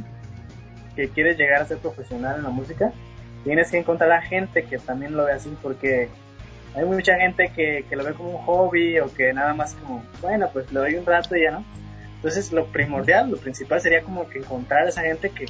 que 0.95 1.09
quieres 1.09 1.37
llegar 1.37 1.61
a 1.61 1.65
ser 1.65 1.77
profesional 1.77 2.37
en 2.37 2.43
la 2.43 2.49
música, 2.49 2.91
tienes 3.43 3.71
que 3.71 3.77
encontrar 3.77 4.12
a 4.12 4.21
gente 4.21 4.63
que 4.63 4.77
también 4.77 5.15
lo 5.15 5.25
ve 5.25 5.34
así, 5.34 5.56
porque 5.62 6.10
hay 6.75 6.86
mucha 6.86 7.15
gente 7.17 7.51
que, 7.56 7.86
que 7.88 7.95
lo 7.95 8.03
ve 8.03 8.13
como 8.13 8.32
un 8.32 8.45
hobby 8.45 8.99
o 8.99 9.13
que 9.13 9.34
nada 9.34 9.53
más 9.53 9.75
como, 9.75 10.03
bueno, 10.21 10.49
pues 10.51 10.71
le 10.71 10.79
doy 10.79 10.95
un 10.95 11.06
rato 11.06 11.36
y 11.36 11.43
ya 11.43 11.51
no. 11.51 11.63
Entonces 12.15 12.51
lo 12.51 12.65
primordial, 12.67 13.29
lo 13.29 13.38
principal 13.38 13.82
sería 13.82 14.01
como 14.01 14.27
que 14.29 14.39
encontrar 14.39 14.86
a 14.86 14.89
esa 14.89 15.01
gente 15.01 15.29
que, 15.29 15.45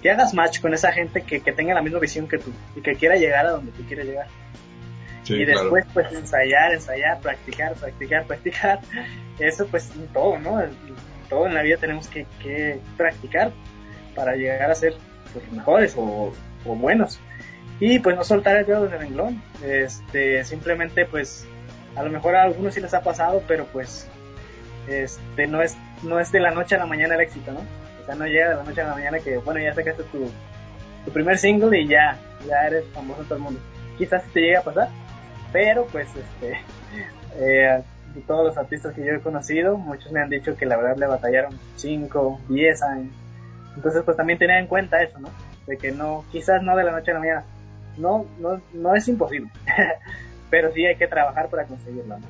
que 0.00 0.10
hagas 0.10 0.32
match 0.34 0.60
con 0.60 0.72
esa 0.74 0.90
gente 0.90 1.22
que, 1.22 1.40
que 1.40 1.52
tenga 1.52 1.74
la 1.74 1.82
misma 1.82 1.98
visión 1.98 2.26
que 2.26 2.38
tú 2.38 2.50
y 2.74 2.80
que 2.80 2.94
quiera 2.94 3.16
llegar 3.16 3.46
a 3.46 3.50
donde 3.50 3.72
tú 3.72 3.84
quieres 3.84 4.06
llegar. 4.06 4.26
Sí, 5.22 5.34
y 5.34 5.44
claro. 5.44 5.60
después 5.60 5.84
pues 5.92 6.12
ensayar, 6.12 6.72
ensayar, 6.72 7.20
practicar, 7.20 7.74
practicar, 7.74 8.24
practicar. 8.26 8.80
Eso 9.38 9.66
pues 9.66 9.90
en 9.94 10.08
todo, 10.08 10.38
¿no? 10.38 10.60
En 10.60 10.70
todo 11.28 11.46
en 11.46 11.54
la 11.54 11.62
vida 11.62 11.76
tenemos 11.76 12.08
que, 12.08 12.26
que 12.42 12.80
practicar 12.96 13.52
para 14.14 14.34
llegar 14.34 14.70
a 14.70 14.74
ser 14.74 14.94
pues, 15.32 15.50
mejores 15.52 15.94
o, 15.96 16.32
o 16.66 16.74
buenos. 16.74 17.20
Y 17.80 17.98
pues 17.98 18.16
no 18.16 18.24
soltar 18.24 18.56
el 18.56 18.66
dedo 18.66 18.86
del 18.86 18.98
renglón. 18.98 19.42
Este, 19.64 20.44
simplemente 20.44 21.04
pues 21.04 21.46
a 21.96 22.02
lo 22.02 22.10
mejor 22.10 22.36
a 22.36 22.44
algunos 22.44 22.74
sí 22.74 22.80
les 22.80 22.94
ha 22.94 23.02
pasado, 23.02 23.42
pero 23.46 23.66
pues 23.66 24.08
este 24.88 25.46
no 25.46 25.62
es 25.62 25.76
no 26.02 26.18
es 26.18 26.32
de 26.32 26.40
la 26.40 26.50
noche 26.50 26.74
a 26.74 26.78
la 26.78 26.86
mañana 26.86 27.14
el 27.14 27.20
éxito, 27.20 27.52
¿no? 27.52 27.60
O 28.02 28.06
sea, 28.06 28.14
no 28.14 28.26
llega 28.26 28.50
de 28.50 28.54
la 28.56 28.64
noche 28.64 28.80
a 28.80 28.86
la 28.86 28.94
mañana 28.94 29.18
que 29.20 29.38
bueno, 29.38 29.60
ya 29.60 29.74
sacaste 29.74 30.02
tu, 30.04 30.30
tu 31.04 31.10
primer 31.12 31.38
single 31.38 31.78
y 31.78 31.86
ya, 31.86 32.16
ya 32.46 32.66
eres 32.66 32.84
famoso 32.92 33.22
en 33.22 33.28
todo 33.28 33.36
el 33.36 33.44
mundo. 33.44 33.60
Quizás 33.98 34.22
te 34.32 34.40
llegue 34.40 34.56
a 34.56 34.62
pasar, 34.62 34.88
pero 35.52 35.86
pues 35.86 36.08
este 36.08 36.58
eh, 37.36 37.82
de 38.14 38.20
todos 38.22 38.46
los 38.46 38.56
artistas 38.56 38.94
que 38.94 39.04
yo 39.04 39.12
he 39.12 39.20
conocido, 39.20 39.76
muchos 39.76 40.12
me 40.12 40.20
han 40.20 40.28
dicho 40.28 40.56
que 40.56 40.66
la 40.66 40.76
verdad 40.76 40.96
le 40.96 41.06
batallaron 41.06 41.58
5, 41.76 42.40
10 42.48 42.82
años. 42.82 43.14
Entonces 43.76 44.02
pues 44.04 44.16
también 44.16 44.38
tener 44.38 44.58
en 44.58 44.66
cuenta 44.66 45.02
eso, 45.02 45.18
¿no? 45.18 45.28
De 45.66 45.76
que 45.76 45.92
no, 45.92 46.24
quizás 46.32 46.62
no 46.62 46.76
de 46.76 46.84
la 46.84 46.92
noche 46.92 47.10
a 47.10 47.14
la 47.14 47.20
mañana. 47.20 47.44
No, 47.96 48.26
no, 48.40 48.60
no 48.72 48.94
es 48.94 49.06
imposible. 49.08 49.50
pero 50.52 50.70
sí 50.72 50.84
hay 50.84 50.96
que 50.96 51.08
trabajar 51.08 51.48
para 51.48 51.64
conseguirlo. 51.64 52.18
¿no? 52.18 52.26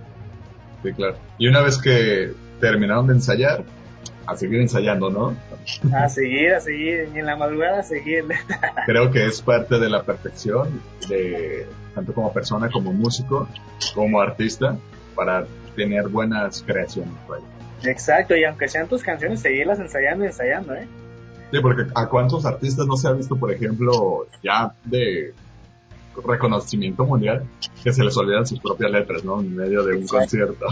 Sí, 0.85 0.92
claro. 0.92 1.16
Y 1.38 1.49
una 1.49 1.61
vez 1.61 1.77
que 1.77 2.33
terminaron 2.61 3.09
de 3.09 3.14
ensayar, 3.14 3.64
a 4.27 4.37
seguir 4.37 4.61
ensayando, 4.61 5.11
¿no? 5.11 5.37
A 5.92 6.09
seguir, 6.09 6.55
a 6.55 6.61
seguir, 6.61 7.09
y 7.12 7.18
en 7.18 7.27
la 7.27 7.35
madrugada 7.35 7.81
a 7.81 7.83
seguir. 7.83 8.25
Creo 8.87 9.11
que 9.11 9.27
es 9.27 9.42
parte 9.42 9.81
de 9.81 9.90
la 9.90 10.05
perfección 10.05 10.81
de 11.09 11.66
tanto 11.97 12.14
como 12.14 12.33
persona, 12.33 12.71
como 12.71 12.92
músico, 12.92 13.49
como 13.92 14.21
artista, 14.21 14.77
para 15.16 15.45
tener 15.75 16.09
buenas 16.09 16.62
creaciones. 16.62 17.12
Exacto, 17.83 18.37
y 18.37 18.45
aunque 18.45 18.68
sean 18.68 18.87
tus 18.87 19.03
canciones, 19.03 19.40
seguirlas 19.40 19.81
ensayando 19.81 20.25
y 20.25 20.29
ensayando, 20.29 20.75
¿eh? 20.77 20.87
Sí, 21.53 21.61
porque 21.61 21.83
a 21.95 22.09
cuántos 22.09 22.47
artistas 22.47 22.87
no 22.87 22.97
se 22.97 23.09
ha 23.09 23.12
visto, 23.12 23.37
por 23.37 23.53
ejemplo, 23.53 24.27
ya 24.43 24.75
de 24.85 25.35
reconocimiento 26.27 27.05
mundial, 27.05 27.45
que 27.85 27.93
se 27.93 28.03
les 28.05 28.17
olvidan 28.17 28.47
sus 28.47 28.59
propias 28.61 28.91
letras, 28.91 29.23
¿no? 29.25 29.41
En 29.41 29.55
medio 29.55 29.85
de 29.85 29.97
un 29.97 30.03
Exacto. 30.03 30.19
concierto. 30.19 30.67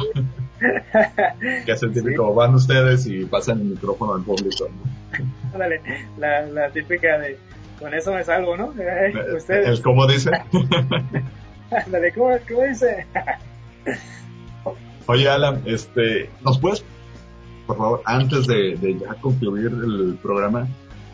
que 1.66 1.73
es 1.73 1.83
el 1.83 1.93
típico, 1.93 2.35
van 2.35 2.55
ustedes 2.55 3.07
y 3.07 3.25
pasan 3.27 3.61
el 3.61 3.66
micrófono 3.66 4.14
al 4.14 4.23
público. 4.23 4.69
¿no? 4.69 5.31
Ándale, 5.53 5.81
la, 6.19 6.43
la 6.47 6.71
típica 6.71 7.19
de, 7.19 7.38
con 7.79 7.93
eso 7.95 8.12
me 8.14 8.25
salgo, 8.25 8.57
¿no? 8.57 8.73
Eh, 8.79 9.12
ustedes, 9.37 9.69
El 9.69 9.83
cómo 9.83 10.07
dice. 10.07 10.31
ándale, 11.71 12.12
¿cómo, 12.12 12.37
cómo 12.49 12.62
dice? 12.62 13.07
Oye, 15.07 15.29
Alan, 15.29 15.62
este, 15.64 16.31
¿nos 16.43 16.59
puedes, 16.59 16.85
por 17.70 17.78
favor, 17.78 18.02
antes 18.04 18.48
de, 18.48 18.76
de 18.76 18.98
ya 18.98 19.14
concluir 19.20 19.66
el 19.66 20.18
programa, 20.20 20.66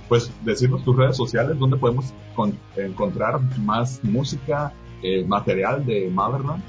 pues 0.08 0.32
decirnos 0.42 0.82
tus 0.84 0.96
redes 0.96 1.14
sociales, 1.14 1.58
donde 1.58 1.76
podemos 1.76 2.14
con- 2.34 2.58
encontrar 2.76 3.38
más 3.58 4.02
música, 4.02 4.72
eh, 5.02 5.22
material 5.26 5.84
de 5.84 6.08
Motherland? 6.10 6.62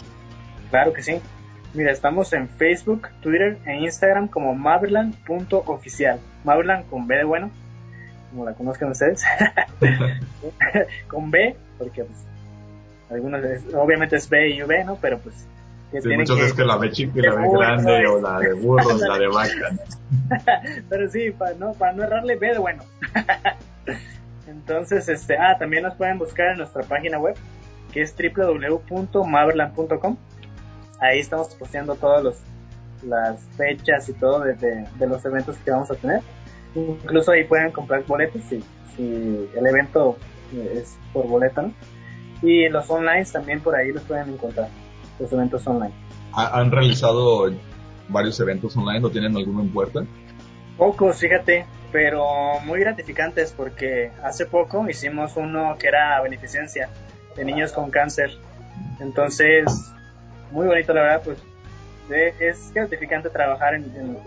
Claro 0.69 0.91
que 0.91 1.02
sí. 1.02 1.21
Mira, 1.73 1.93
estamos 1.93 2.34
en 2.34 2.50
Facebook, 2.50 3.08
Twitter 3.21 3.60
e 3.65 3.78
Instagram 3.78 4.28
como 4.28 4.54
Maverland.oficial. 4.56 6.19
Maverland 6.43 6.89
con 6.89 7.08
B 7.08 7.15
de 7.15 7.23
bueno, 7.23 7.50
como 8.30 8.43
la 8.43 8.54
conozcan 8.54 8.91
ustedes. 8.91 9.23
con 11.08 11.32
B, 11.32 11.56
porque 11.78 12.04
pues, 12.04 12.19
algunos, 13.10 13.41
obviamente 13.73 14.17
es 14.17 14.28
B 14.28 14.50
y 14.50 14.62
V, 14.63 14.84
¿no? 14.84 14.97
Pero 15.02 15.19
pues, 15.19 15.47
que 15.91 16.02
Sí, 16.02 16.08
tienen 16.10 16.19
muchos 16.30 16.54
que... 16.54 16.65
la 16.65 16.78
ve 16.78 16.91
chica 16.91 17.12
y 17.15 17.21
la 17.21 17.34
ve 17.36 17.41
de 17.41 17.47
burro, 17.47 17.60
grande, 17.60 18.08
o 18.08 18.21
la 18.21 18.39
de 18.39 18.54
burros, 18.54 19.00
la 19.02 19.17
de 19.17 19.28
vaca. 19.28 19.76
Pero 20.89 21.10
sí, 21.10 21.32
para 21.32 21.54
no, 21.56 21.73
para 21.73 21.93
no 21.93 22.04
errarle, 22.04 22.36
B 22.36 22.47
de 22.54 22.60
bueno. 22.60 22.84
Entonces, 24.47 25.08
este, 25.10 25.38
ah, 25.38 25.58
también 25.58 25.84
nos 25.84 25.95
pueden 25.95 26.17
buscar 26.19 26.52
en 26.52 26.58
nuestra 26.60 26.84
página 26.84 27.17
web, 27.19 27.36
que 27.93 28.02
es 28.02 28.15
www.maverland.com. 28.15 30.17
Ahí 31.00 31.19
estamos 31.19 31.54
posteando 31.56 31.95
todas 31.95 32.23
los, 32.23 32.38
las 33.04 33.39
fechas 33.58 34.08
y 34.10 34.13
todo 34.13 34.39
de, 34.41 34.54
de- 34.56 34.86
de 34.97 35.08
los 35.08 35.23
eventos 35.26 35.58
que 35.58 35.71
vamos 35.71 35.91
a 35.91 35.95
tener. 35.95 36.21
Incluso 36.76 37.32
ahí 37.32 37.43
pueden 37.43 37.71
comprar 37.71 38.04
boletos 38.06 38.41
si, 38.50 38.63
si 38.95 39.50
el 39.56 39.67
evento 39.67 40.17
eh, 40.54 40.79
es 40.81 40.98
por 41.13 41.27
boleto, 41.27 41.62
¿no? 41.63 41.73
Y 42.42 42.69
los 42.69 42.90
online 42.90 43.25
también 43.25 43.60
por 43.62 43.75
ahí 43.75 43.92
los 43.92 44.04
pueden 44.04 44.29
encontrar, 44.33 44.69
los 45.20 45.32
eventos 45.32 45.65
online. 45.68 45.94
Ha- 46.34 46.60
¿Han 46.60 46.72
realizado 46.72 47.52
varios 48.10 48.40
eventos 48.40 48.76
online 48.78 49.06
o 49.06 49.10
tienen 49.10 49.36
alguno 49.36 49.62
en 49.62 49.70
puerta? 49.70 50.04
Pocos, 50.78 51.18
fíjate, 51.18 51.65
pero 51.92 52.60
muy 52.65 52.80
gratificantes 52.80 53.54
porque 53.56 54.12
hace 54.24 54.46
poco 54.46 54.88
hicimos 54.90 55.36
uno 55.36 55.76
que 55.80 55.88
era 55.88 56.22
beneficencia 56.22 56.90
de 57.36 57.46
niños 57.46 57.72
con 57.72 57.90
cáncer. 57.90 58.32
Entonces, 59.00 59.65
muy 60.52 60.68
bonito 60.68 60.94
la 60.94 61.02
verdad, 61.02 61.22
pues 61.24 61.38
es 62.40 62.72
gratificante 62.74 63.30
trabajar 63.30 63.76
en, 63.76 63.84
en- 63.96 64.18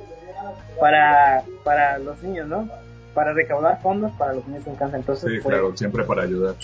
para, 0.80 1.42
para 1.64 1.98
los 1.98 2.20
niños, 2.22 2.48
¿no? 2.48 2.68
Para 3.14 3.32
recaudar 3.32 3.80
fondos 3.82 4.10
para 4.12 4.32
los 4.34 4.46
niños 4.46 4.64
con 4.64 4.74
cáncer. 4.76 5.00
Entonces, 5.00 5.30
Sí, 5.32 5.40
fue- 5.40 5.52
claro, 5.52 5.76
siempre 5.76 6.04
para 6.04 6.22
ayudar. 6.22 6.54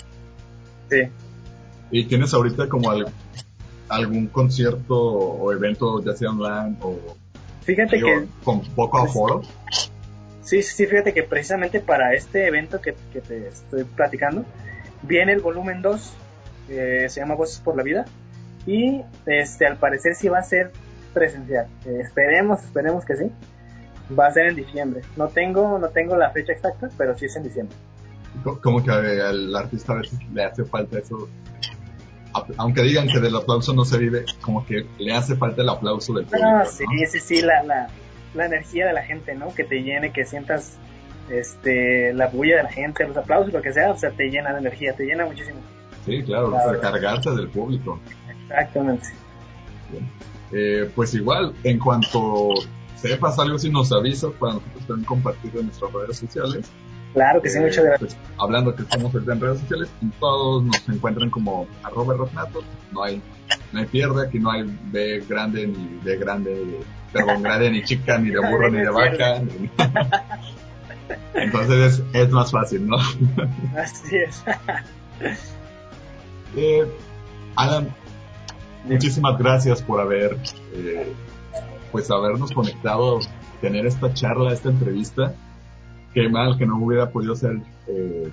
sí. 0.89 1.03
¿Y 1.91 2.05
tienes 2.05 2.33
ahorita 2.33 2.67
como 2.67 2.91
algún 3.89 4.27
concierto 4.27 4.95
o 4.95 5.51
evento, 5.51 6.03
ya 6.03 6.15
sea 6.15 6.29
online 6.29 6.77
o 6.81 6.97
Fíjate 7.61 7.97
digo, 7.97 8.07
que 8.07 8.27
con 8.43 8.61
poco 8.61 8.97
aforo? 8.99 9.41
Sí, 10.41 10.63
sí, 10.63 10.85
fíjate 10.85 11.13
que 11.13 11.23
precisamente 11.23 11.81
para 11.81 12.13
este 12.13 12.47
evento 12.47 12.79
que, 12.79 12.95
que 13.11 13.19
te 13.21 13.49
estoy 13.49 13.83
platicando, 13.83 14.45
viene 15.03 15.33
el 15.33 15.41
volumen 15.41 15.81
2 15.81 16.13
se 16.67 17.09
llama 17.09 17.35
Voces 17.35 17.59
por 17.59 17.77
la 17.77 17.83
Vida 17.83 18.05
y 18.65 19.01
este 19.25 19.65
al 19.65 19.77
parecer 19.77 20.15
sí 20.15 20.27
va 20.27 20.39
a 20.39 20.43
ser 20.43 20.71
presencial. 21.13 21.67
esperemos, 21.85 22.63
esperemos 22.63 23.05
que 23.05 23.15
sí. 23.15 23.31
Va 24.17 24.27
a 24.27 24.31
ser 24.31 24.47
en 24.47 24.55
diciembre. 24.55 25.01
No 25.17 25.27
tengo, 25.27 25.79
no 25.79 25.89
tengo 25.89 26.15
la 26.15 26.29
fecha 26.31 26.53
exacta, 26.53 26.89
pero 26.97 27.17
sí 27.17 27.25
es 27.25 27.35
en 27.35 27.43
diciembre. 27.43 27.75
Como 28.61 28.83
que 28.83 28.91
al 28.91 29.53
artista 29.55 29.93
a 29.93 29.95
veces 29.97 30.19
le 30.31 30.43
hace 30.43 30.63
falta 30.63 30.99
eso 30.99 31.27
aunque 32.57 32.81
digan 32.81 33.07
que 33.07 33.19
del 33.19 33.35
aplauso 33.35 33.73
no 33.73 33.85
se 33.85 33.97
vive, 33.97 34.25
como 34.41 34.65
que 34.65 34.85
le 34.97 35.13
hace 35.13 35.35
falta 35.35 35.61
el 35.61 35.69
aplauso 35.69 36.13
del 36.13 36.25
público. 36.25 36.47
No, 36.47 36.65
sí, 36.65 36.85
sí, 37.09 37.19
sí, 37.19 37.41
la, 37.41 37.63
la, 37.63 37.87
la, 38.33 38.45
energía 38.45 38.87
de 38.87 38.93
la 38.93 39.03
gente, 39.03 39.35
¿no? 39.35 39.53
Que 39.53 39.63
te 39.63 39.81
llene, 39.83 40.11
que 40.11 40.25
sientas 40.25 40.77
este 41.29 42.13
la 42.13 42.27
bulla 42.27 42.57
de 42.57 42.63
la 42.63 42.71
gente, 42.71 43.07
los 43.07 43.17
aplausos, 43.17 43.53
lo 43.53 43.61
que 43.61 43.73
sea, 43.73 43.91
o 43.91 43.97
sea, 43.97 44.11
te 44.11 44.29
llena 44.29 44.53
de 44.53 44.59
energía, 44.59 44.93
te 44.93 45.05
llena 45.05 45.25
muchísimo. 45.25 45.59
Sí, 46.05 46.23
claro, 46.23 46.55
recargarte 46.71 47.31
del 47.31 47.49
público. 47.49 47.99
Exactamente. 48.43 49.07
Eh, 50.53 50.89
pues 50.95 51.13
igual, 51.13 51.53
en 51.63 51.79
cuanto 51.79 52.53
sepas 52.95 53.37
algo, 53.39 53.59
si 53.59 53.69
nos 53.69 53.91
avisas 53.91 54.31
para 54.39 54.53
nosotros 54.53 54.87
también 54.87 55.05
compartirlo 55.05 55.59
en 55.59 55.65
nuestras 55.67 55.91
redes 55.91 56.17
sociales. 56.17 56.71
Claro 57.13 57.41
que 57.41 57.49
sí, 57.49 57.59
muchas 57.59 57.77
eh, 57.77 57.87
gracias. 57.87 58.15
Pues, 58.15 58.33
hablando 58.37 58.75
que 58.75 58.83
estamos 58.83 59.13
en 59.15 59.39
redes 59.39 59.59
sociales, 59.61 59.89
todos 60.19 60.63
nos 60.63 60.89
encuentran 60.89 61.29
como 61.29 61.67
arroba 61.83 62.15
rocknatos, 62.15 62.63
no 62.91 63.03
hay, 63.03 63.21
no 63.71 63.79
hay 63.79 63.85
pierde, 63.85 64.27
aquí 64.27 64.39
no 64.39 64.51
hay 64.51 64.63
B 64.91 65.23
grande 65.27 65.67
ni 65.67 65.99
B 66.03 66.17
grande, 66.17 66.79
perdón, 67.11 67.41
grande 67.43 67.71
ni 67.71 67.83
chica, 67.83 68.17
ni 68.17 68.29
de 68.29 68.39
burro 68.39 68.69
ni 68.69 68.79
de 68.79 68.89
vaca. 68.89 69.41
Entonces 71.33 71.99
es, 71.99 72.03
es, 72.13 72.29
más 72.31 72.51
fácil, 72.51 72.87
¿no? 72.87 72.97
Así 73.77 74.17
es. 74.17 74.43
eh, 76.55 76.85
Alan, 77.55 77.89
muchísimas 78.83 79.37
gracias 79.37 79.81
por 79.81 80.01
haber, 80.01 80.37
eh, 80.73 81.13
pues 81.91 82.11
habernos 82.11 82.51
conectado, 82.51 83.19
tener 83.61 83.85
esta 83.85 84.13
charla, 84.13 84.53
esta 84.53 84.69
entrevista 84.69 85.33
qué 86.17 86.29
mal 86.29 86.57
que 86.57 86.65
no 86.65 86.77
hubiera 86.77 87.11
podido 87.11 87.35
ser 87.35 87.57
eh, 87.87 88.27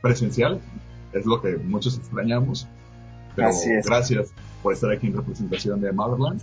presencial, 0.00 0.60
es 1.12 1.26
lo 1.26 1.42
que 1.42 1.56
muchos 1.56 1.98
extrañamos. 1.98 2.68
Pero 3.34 3.50
gracias 3.84 4.32
por 4.62 4.74
estar 4.74 4.92
aquí 4.92 5.08
en 5.08 5.16
representación 5.16 5.80
de 5.80 5.90
Motherland. 5.90 6.40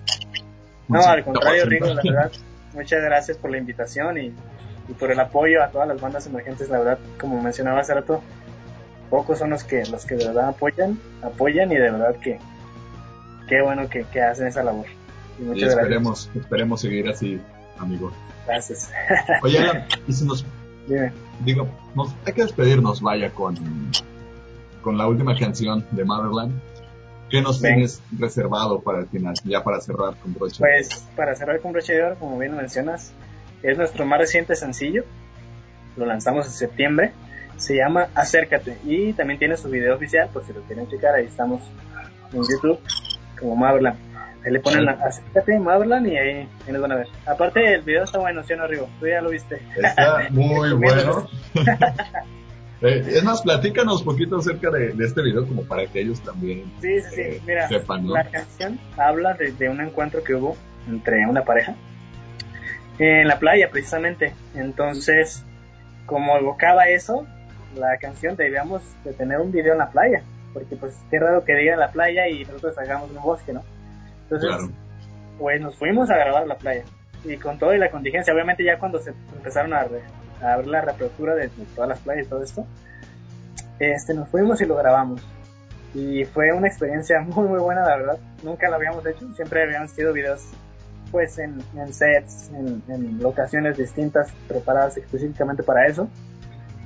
No, 0.89 0.99
al 0.99 1.23
contrario, 1.23 1.63
Rigo, 1.67 1.85
la 1.85 2.01
verdad, 2.03 2.31
muchas 2.73 3.01
gracias 3.01 3.37
por 3.37 3.49
la 3.49 3.59
invitación 3.59 4.17
y, 4.17 4.33
por 4.99 5.09
el 5.09 5.21
apoyo 5.21 5.63
a 5.63 5.69
todas 5.69 5.87
las 5.87 6.01
bandas 6.01 6.27
emergentes. 6.27 6.67
La 6.67 6.79
verdad, 6.79 6.99
como 7.17 7.41
mencionaba 7.41 7.79
hace 7.79 7.93
rato, 7.93 8.21
pocos 9.09 9.39
son 9.39 9.51
los 9.51 9.63
que 9.63 9.85
los 9.85 10.05
que 10.05 10.15
de 10.15 10.27
verdad 10.27 10.49
apoyan, 10.49 10.99
apoyan 11.21 11.71
y 11.71 11.75
de 11.75 11.91
verdad 11.91 12.17
que 12.17 12.39
qué 13.47 13.61
bueno 13.61 13.87
que, 13.87 14.21
hacen 14.21 14.47
esa 14.47 14.63
labor. 14.63 14.87
Y 15.39 15.43
muchas 15.43 15.69
esperemos, 15.69 16.29
esperemos 16.35 16.81
seguir 16.81 17.07
así, 17.07 17.39
amigo. 17.81 18.11
Gracias. 18.45 18.89
Oye, 19.41 19.59
y 20.07 20.13
si 20.13 20.25
nos. 20.25 20.45
Digo, 21.45 21.67
hay 22.25 22.33
que 22.33 22.43
despedirnos, 22.43 23.01
vaya, 23.01 23.31
con, 23.31 23.55
con 24.81 24.97
la 24.97 25.07
última 25.07 25.37
canción 25.37 25.85
de 25.91 26.03
Motherland. 26.03 26.59
¿Qué 27.29 27.41
nos 27.41 27.61
tienes 27.61 28.01
reservado 28.19 28.81
para 28.81 28.99
el 28.99 29.07
final, 29.07 29.35
ya 29.45 29.63
para 29.63 29.79
cerrar 29.79 30.15
con 30.17 30.33
broche? 30.33 30.57
Pues 30.59 31.07
para 31.15 31.33
cerrar 31.33 31.61
con 31.61 31.71
broche 31.71 31.93
de 31.93 32.03
oro, 32.03 32.15
como 32.19 32.37
bien 32.37 32.57
mencionas, 32.57 33.13
es 33.63 33.77
nuestro 33.77 34.05
más 34.05 34.19
reciente 34.19 34.53
sencillo. 34.55 35.05
Lo 35.95 36.05
lanzamos 36.05 36.45
en 36.47 36.51
septiembre. 36.51 37.13
Se 37.55 37.75
llama 37.75 38.09
Acércate 38.15 38.77
y 38.83 39.13
también 39.13 39.39
tiene 39.39 39.55
su 39.55 39.69
video 39.69 39.95
oficial, 39.95 40.29
por 40.33 40.45
si 40.45 40.51
lo 40.51 40.61
quieren 40.63 40.89
checar, 40.89 41.15
ahí 41.15 41.25
estamos 41.25 41.61
en 42.33 42.41
YouTube 42.41 42.79
como 43.39 43.55
Motherland. 43.55 44.10
Ahí 44.43 44.51
le 44.51 44.59
ponen 44.59 44.85
la, 44.85 44.93
acércate, 44.93 45.59
Motherland 45.59 46.07
y 46.07 46.17
ahí, 46.17 46.49
ahí, 46.65 46.71
nos 46.71 46.81
van 46.81 46.91
a 46.93 46.95
ver. 46.95 47.07
Aparte, 47.27 47.75
el 47.75 47.81
video 47.81 48.03
está 48.03 48.17
bueno, 48.17 48.43
¿sí 48.43 48.53
no, 48.55 48.65
Rigo? 48.65 48.89
Tú 48.99 49.07
ya 49.07 49.21
lo 49.21 49.29
viste. 49.29 49.61
Está 49.75 50.27
muy 50.31 50.73
bueno. 50.73 51.27
eh, 52.81 53.03
es 53.07 53.23
más, 53.23 53.41
platícanos 53.43 53.99
un 53.99 54.05
poquito 54.05 54.37
acerca 54.37 54.71
de, 54.71 54.93
de, 54.93 55.05
este 55.05 55.21
video, 55.21 55.47
como 55.47 55.63
para 55.63 55.85
que 55.85 56.01
ellos 56.01 56.19
también 56.21 56.63
sí, 56.81 57.01
sí, 57.01 57.09
sí. 57.15 57.21
Eh, 57.21 57.41
Mira, 57.45 57.67
sepan, 57.67 58.07
¿no? 58.07 58.13
La 58.13 58.23
canción 58.25 58.79
habla 58.97 59.35
de, 59.35 59.51
de, 59.51 59.69
un 59.69 59.79
encuentro 59.79 60.23
que 60.23 60.33
hubo 60.33 60.57
entre 60.89 61.27
una 61.27 61.43
pareja 61.43 61.75
en 62.97 63.27
la 63.27 63.37
playa, 63.37 63.69
precisamente. 63.69 64.33
Entonces, 64.55 65.43
como 66.07 66.35
evocaba 66.37 66.87
eso, 66.87 67.27
la 67.75 67.97
canción 67.97 68.35
debíamos 68.35 68.81
de 69.03 69.13
tener 69.13 69.39
un 69.39 69.51
video 69.51 69.73
en 69.73 69.79
la 69.79 69.91
playa. 69.91 70.23
Porque, 70.53 70.75
pues, 70.75 70.97
qué 71.09 71.19
raro 71.19 71.45
que 71.45 71.55
diga 71.55 71.77
la 71.77 71.91
playa 71.91 72.27
y 72.27 72.43
nosotros 72.43 72.77
hagamos 72.79 73.11
un 73.11 73.21
bosque, 73.21 73.53
¿no? 73.53 73.63
Entonces, 74.31 74.71
pues 75.37 75.59
nos 75.59 75.75
fuimos 75.75 76.09
a 76.09 76.15
grabar 76.15 76.43
a 76.43 76.45
la 76.45 76.57
playa. 76.57 76.83
Y 77.25 77.35
con 77.37 77.59
todo 77.59 77.73
y 77.73 77.77
la 77.77 77.91
contingencia, 77.91 78.33
obviamente 78.33 78.63
ya 78.63 78.79
cuando 78.79 78.99
se 78.99 79.13
empezaron 79.35 79.73
a, 79.73 79.85
abrir 80.41 80.67
la 80.67 80.81
reapertura 80.81 81.35
de, 81.35 81.49
todas 81.75 81.89
las 81.89 81.99
playas 81.99 82.25
y 82.25 82.29
todo 82.29 82.41
esto, 82.41 82.65
este, 83.79 84.13
nos 84.13 84.29
fuimos 84.29 84.61
y 84.61 84.65
lo 84.65 84.77
grabamos. 84.77 85.21
Y 85.93 86.23
fue 86.25 86.53
una 86.53 86.67
experiencia 86.67 87.19
muy, 87.35 87.47
muy 87.47 87.59
buena, 87.59 87.81
la 87.81 87.97
verdad. 87.97 88.19
Nunca 88.43 88.69
lo 88.69 88.75
habíamos 88.75 89.05
hecho, 89.05 89.27
siempre 89.35 89.63
habíamos 89.63 89.91
sido 89.91 90.13
videos 90.13 90.47
pues 91.11 91.37
en, 91.39 91.61
sets, 91.91 92.49
en, 92.53 92.81
en, 92.87 93.19
locaciones 93.21 93.77
distintas, 93.77 94.31
preparadas 94.47 94.95
específicamente 94.95 95.61
para 95.61 95.85
eso. 95.87 96.07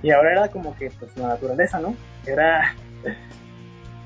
Y 0.01 0.09
ahora 0.09 0.31
era 0.31 0.47
como 0.47 0.75
que 0.75 0.89
pues 0.99 1.15
la 1.15 1.27
naturaleza, 1.27 1.79
¿no? 1.79 1.95
Era 2.25 2.73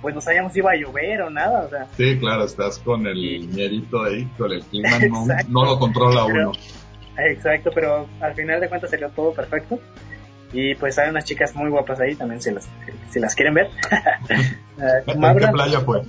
pues 0.02 0.16
no 0.16 0.22
sabíamos 0.22 0.54
si 0.54 0.60
iba 0.60 0.72
a 0.72 0.76
llover 0.76 1.22
o 1.22 1.30
nada, 1.30 1.62
o 1.66 1.70
sea. 1.70 1.88
Sí, 1.98 2.18
claro, 2.20 2.46
estás 2.46 2.80
con 2.80 3.06
el 3.06 3.48
mierito 3.48 4.04
ahí, 4.04 4.26
con 4.38 4.52
el 4.52 4.64
clima, 4.64 4.90
no, 5.50 5.66
lo 5.66 5.80
controla 5.80 6.26
uno. 6.26 6.52
Exacto, 7.18 7.70
pero 7.74 8.08
al 8.22 8.34
final 8.34 8.62
de 8.62 8.70
cuentas 8.70 8.90
salió 8.90 9.10
todo 9.10 9.34
perfecto. 9.34 9.80
Y 10.52 10.74
pues 10.76 10.98
hay 10.98 11.10
unas 11.10 11.26
chicas 11.26 11.56
muy 11.56 11.70
guapas 11.70 12.00
ahí 12.00 12.16
también, 12.16 12.42
si 12.42 12.52
las, 12.52 12.68
si 13.12 13.20
las 13.20 13.36
quieren 13.36 13.54
ver. 13.54 13.70
¿En 15.06 15.38
qué 15.38 15.48
playa 15.48 15.80
fue? 15.82 16.02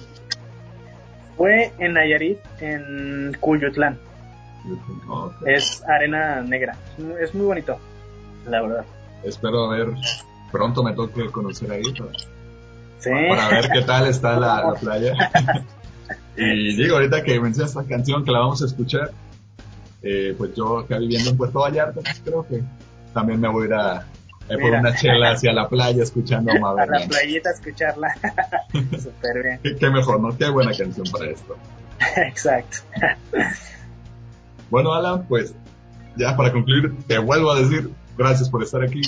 Fue 1.37 1.73
en 1.79 1.95
Nayarit, 1.95 2.39
en 2.61 3.37
Cuyutlán. 3.41 3.99
Es 5.47 5.83
arena 5.87 6.41
negra. 6.43 6.77
Es 7.21 7.35
muy 7.35 7.47
bonito, 7.47 7.79
la 8.47 8.63
verdad. 8.63 8.85
Espero 9.25 9.69
ver, 9.69 9.89
pronto 10.53 10.83
me 10.83 10.95
toque 10.95 11.31
conocer 11.31 11.73
ahí. 11.73 11.83
Para 13.05 13.49
ver 13.49 13.71
qué 13.73 13.83
tal 13.83 14.07
está 14.07 14.39
la, 14.39 14.75
playa. 14.75 15.15
y 16.37 16.77
digo, 16.77 16.97
ahorita 16.97 17.23
que 17.23 17.41
mencionas 17.41 17.71
esta 17.71 17.85
canción 17.85 18.25
que 18.25 18.31
la 18.31 18.41
vamos 18.41 18.63
a 18.63 18.67
escuchar, 18.67 19.11
eh, 20.03 20.35
pues 20.37 20.55
yo 20.55 20.79
acá 20.79 20.99
viviendo 20.99 21.31
en 21.31 21.37
Puerto 21.37 21.61
Vallarta, 21.61 22.01
pues 22.01 22.21
creo 22.25 22.47
que 22.47 22.63
también 23.13 23.41
me 23.41 23.49
voy 23.49 23.65
a 23.65 23.67
ir 23.67 23.75
a, 23.75 24.07
por 24.59 24.73
una 24.73 24.95
chela 24.95 25.33
hacia 25.33 25.53
la 25.53 25.69
playa 25.69 26.03
escuchando 26.03 26.51
a 26.51 26.83
A 26.83 26.87
la 26.87 27.07
playita 27.07 27.51
a 27.51 27.53
escucharla. 27.53 28.15
Súper 28.73 29.61
bien. 29.63 29.77
Qué, 29.79 29.91
mejor, 29.91 30.21
¿no? 30.21 30.37
Qué 30.37 30.49
buena 30.49 30.73
canción 30.77 31.07
para 31.13 31.31
esto. 31.31 31.57
Exacto. 32.17 32.79
bueno, 34.71 34.95
Alan, 34.95 35.27
pues 35.27 35.55
ya 36.17 36.37
para 36.37 36.53
concluir, 36.53 36.97
te 37.07 37.19
vuelvo 37.19 37.53
a 37.53 37.61
decir 37.61 37.91
gracias 38.17 38.49
por 38.51 38.63
estar 38.63 38.83
aquí 38.83 39.03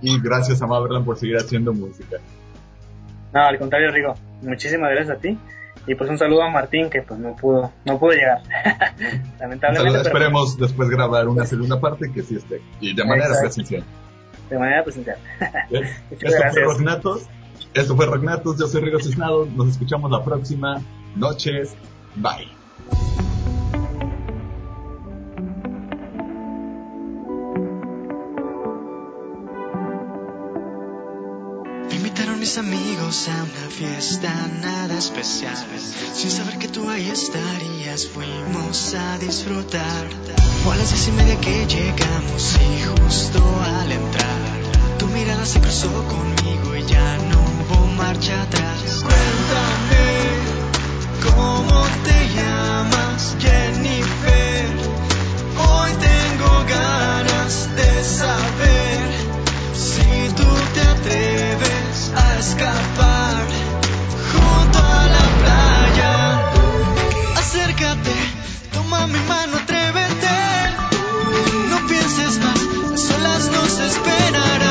y 0.00 0.20
gracias 0.20 0.62
a 0.62 0.66
Maverland 0.66 1.04
por 1.04 1.18
seguir 1.18 1.36
haciendo 1.36 1.72
música. 1.72 2.18
No, 3.36 3.42
al 3.42 3.58
contrario, 3.58 3.90
Rigo. 3.90 4.14
Muchísimas 4.40 4.90
gracias 4.92 5.18
a 5.18 5.20
ti. 5.20 5.38
Y 5.86 5.94
pues 5.94 6.08
un 6.08 6.16
saludo 6.16 6.42
a 6.42 6.50
Martín 6.50 6.88
que 6.88 7.02
pues 7.02 7.20
no 7.20 7.36
pudo, 7.36 7.70
no 7.84 7.98
pudo 7.98 8.12
llegar. 8.12 8.40
Lamentablemente. 9.38 10.00
esperemos 10.00 10.56
después 10.56 10.88
grabar 10.88 11.28
una 11.28 11.44
segunda 11.44 11.78
parte 11.78 12.10
que 12.10 12.22
sí 12.22 12.36
esté. 12.36 12.62
Y 12.80 12.94
de 12.94 13.04
manera 13.04 13.38
presencial. 13.38 13.84
De 14.48 14.58
manera 14.58 14.82
presencial. 14.82 15.18
Esto 16.10 16.50
fue 16.50 16.62
Rocknatos. 16.62 17.26
Esto 17.74 17.94
fue 17.94 18.06
Rocknatos. 18.06 18.58
Yo 18.58 18.68
soy 18.68 18.80
Rigo 18.80 19.00
Cisnado. 19.00 19.44
Nos 19.44 19.68
escuchamos 19.68 20.10
la 20.10 20.24
próxima. 20.24 20.80
Noches. 21.14 21.76
Bye. 22.14 23.25
Amigos 32.54 33.28
a 33.28 33.42
una 33.42 33.68
fiesta 33.68 34.32
nada 34.62 34.96
especial. 34.96 35.56
Sin 36.14 36.30
saber 36.30 36.58
que 36.58 36.68
tú 36.68 36.88
ahí 36.88 37.10
estarías, 37.10 38.06
fuimos 38.06 38.94
a 38.94 39.18
disfrutar. 39.18 40.06
Fue 40.62 40.74
a 40.74 40.76
las 40.76 40.90
diez 40.90 41.08
y 41.08 41.12
media 41.12 41.40
que 41.40 41.66
llegamos 41.66 42.56
y 42.56 43.02
justo 43.02 43.42
al 43.64 43.90
entrar, 43.90 44.96
tu 44.96 45.08
mirada 45.08 45.44
se 45.44 45.60
cruzó 45.60 45.90
conmigo 46.06 46.76
y 46.76 46.86
ya 46.86 47.18
no 47.18 47.40
hubo 47.40 47.86
marcha 47.94 48.40
atrás. 48.40 49.02
Cuéntame 49.02 50.06
cómo 51.28 51.84
te 52.04 52.28
llamas, 52.36 53.36
Jennifer. 53.40 54.66
Hoy 55.68 55.90
tengo 56.00 56.64
ganas 56.68 57.68
de 57.74 58.04
saber 58.04 58.45
escapar 62.48 63.44
junto 64.32 64.78
a 64.78 65.06
la 65.14 65.24
playa. 65.40 66.12
Acércate, 67.36 68.14
toma 68.72 69.06
mi 69.08 69.18
mano, 69.32 69.56
atrévete. 69.56 70.38
No 71.70 71.86
pienses 71.88 72.38
más, 72.44 72.60
las 72.90 73.10
olas 73.16 73.50
nos 73.50 73.78
esperarán. 73.80 74.65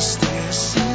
Rock. 0.00 0.89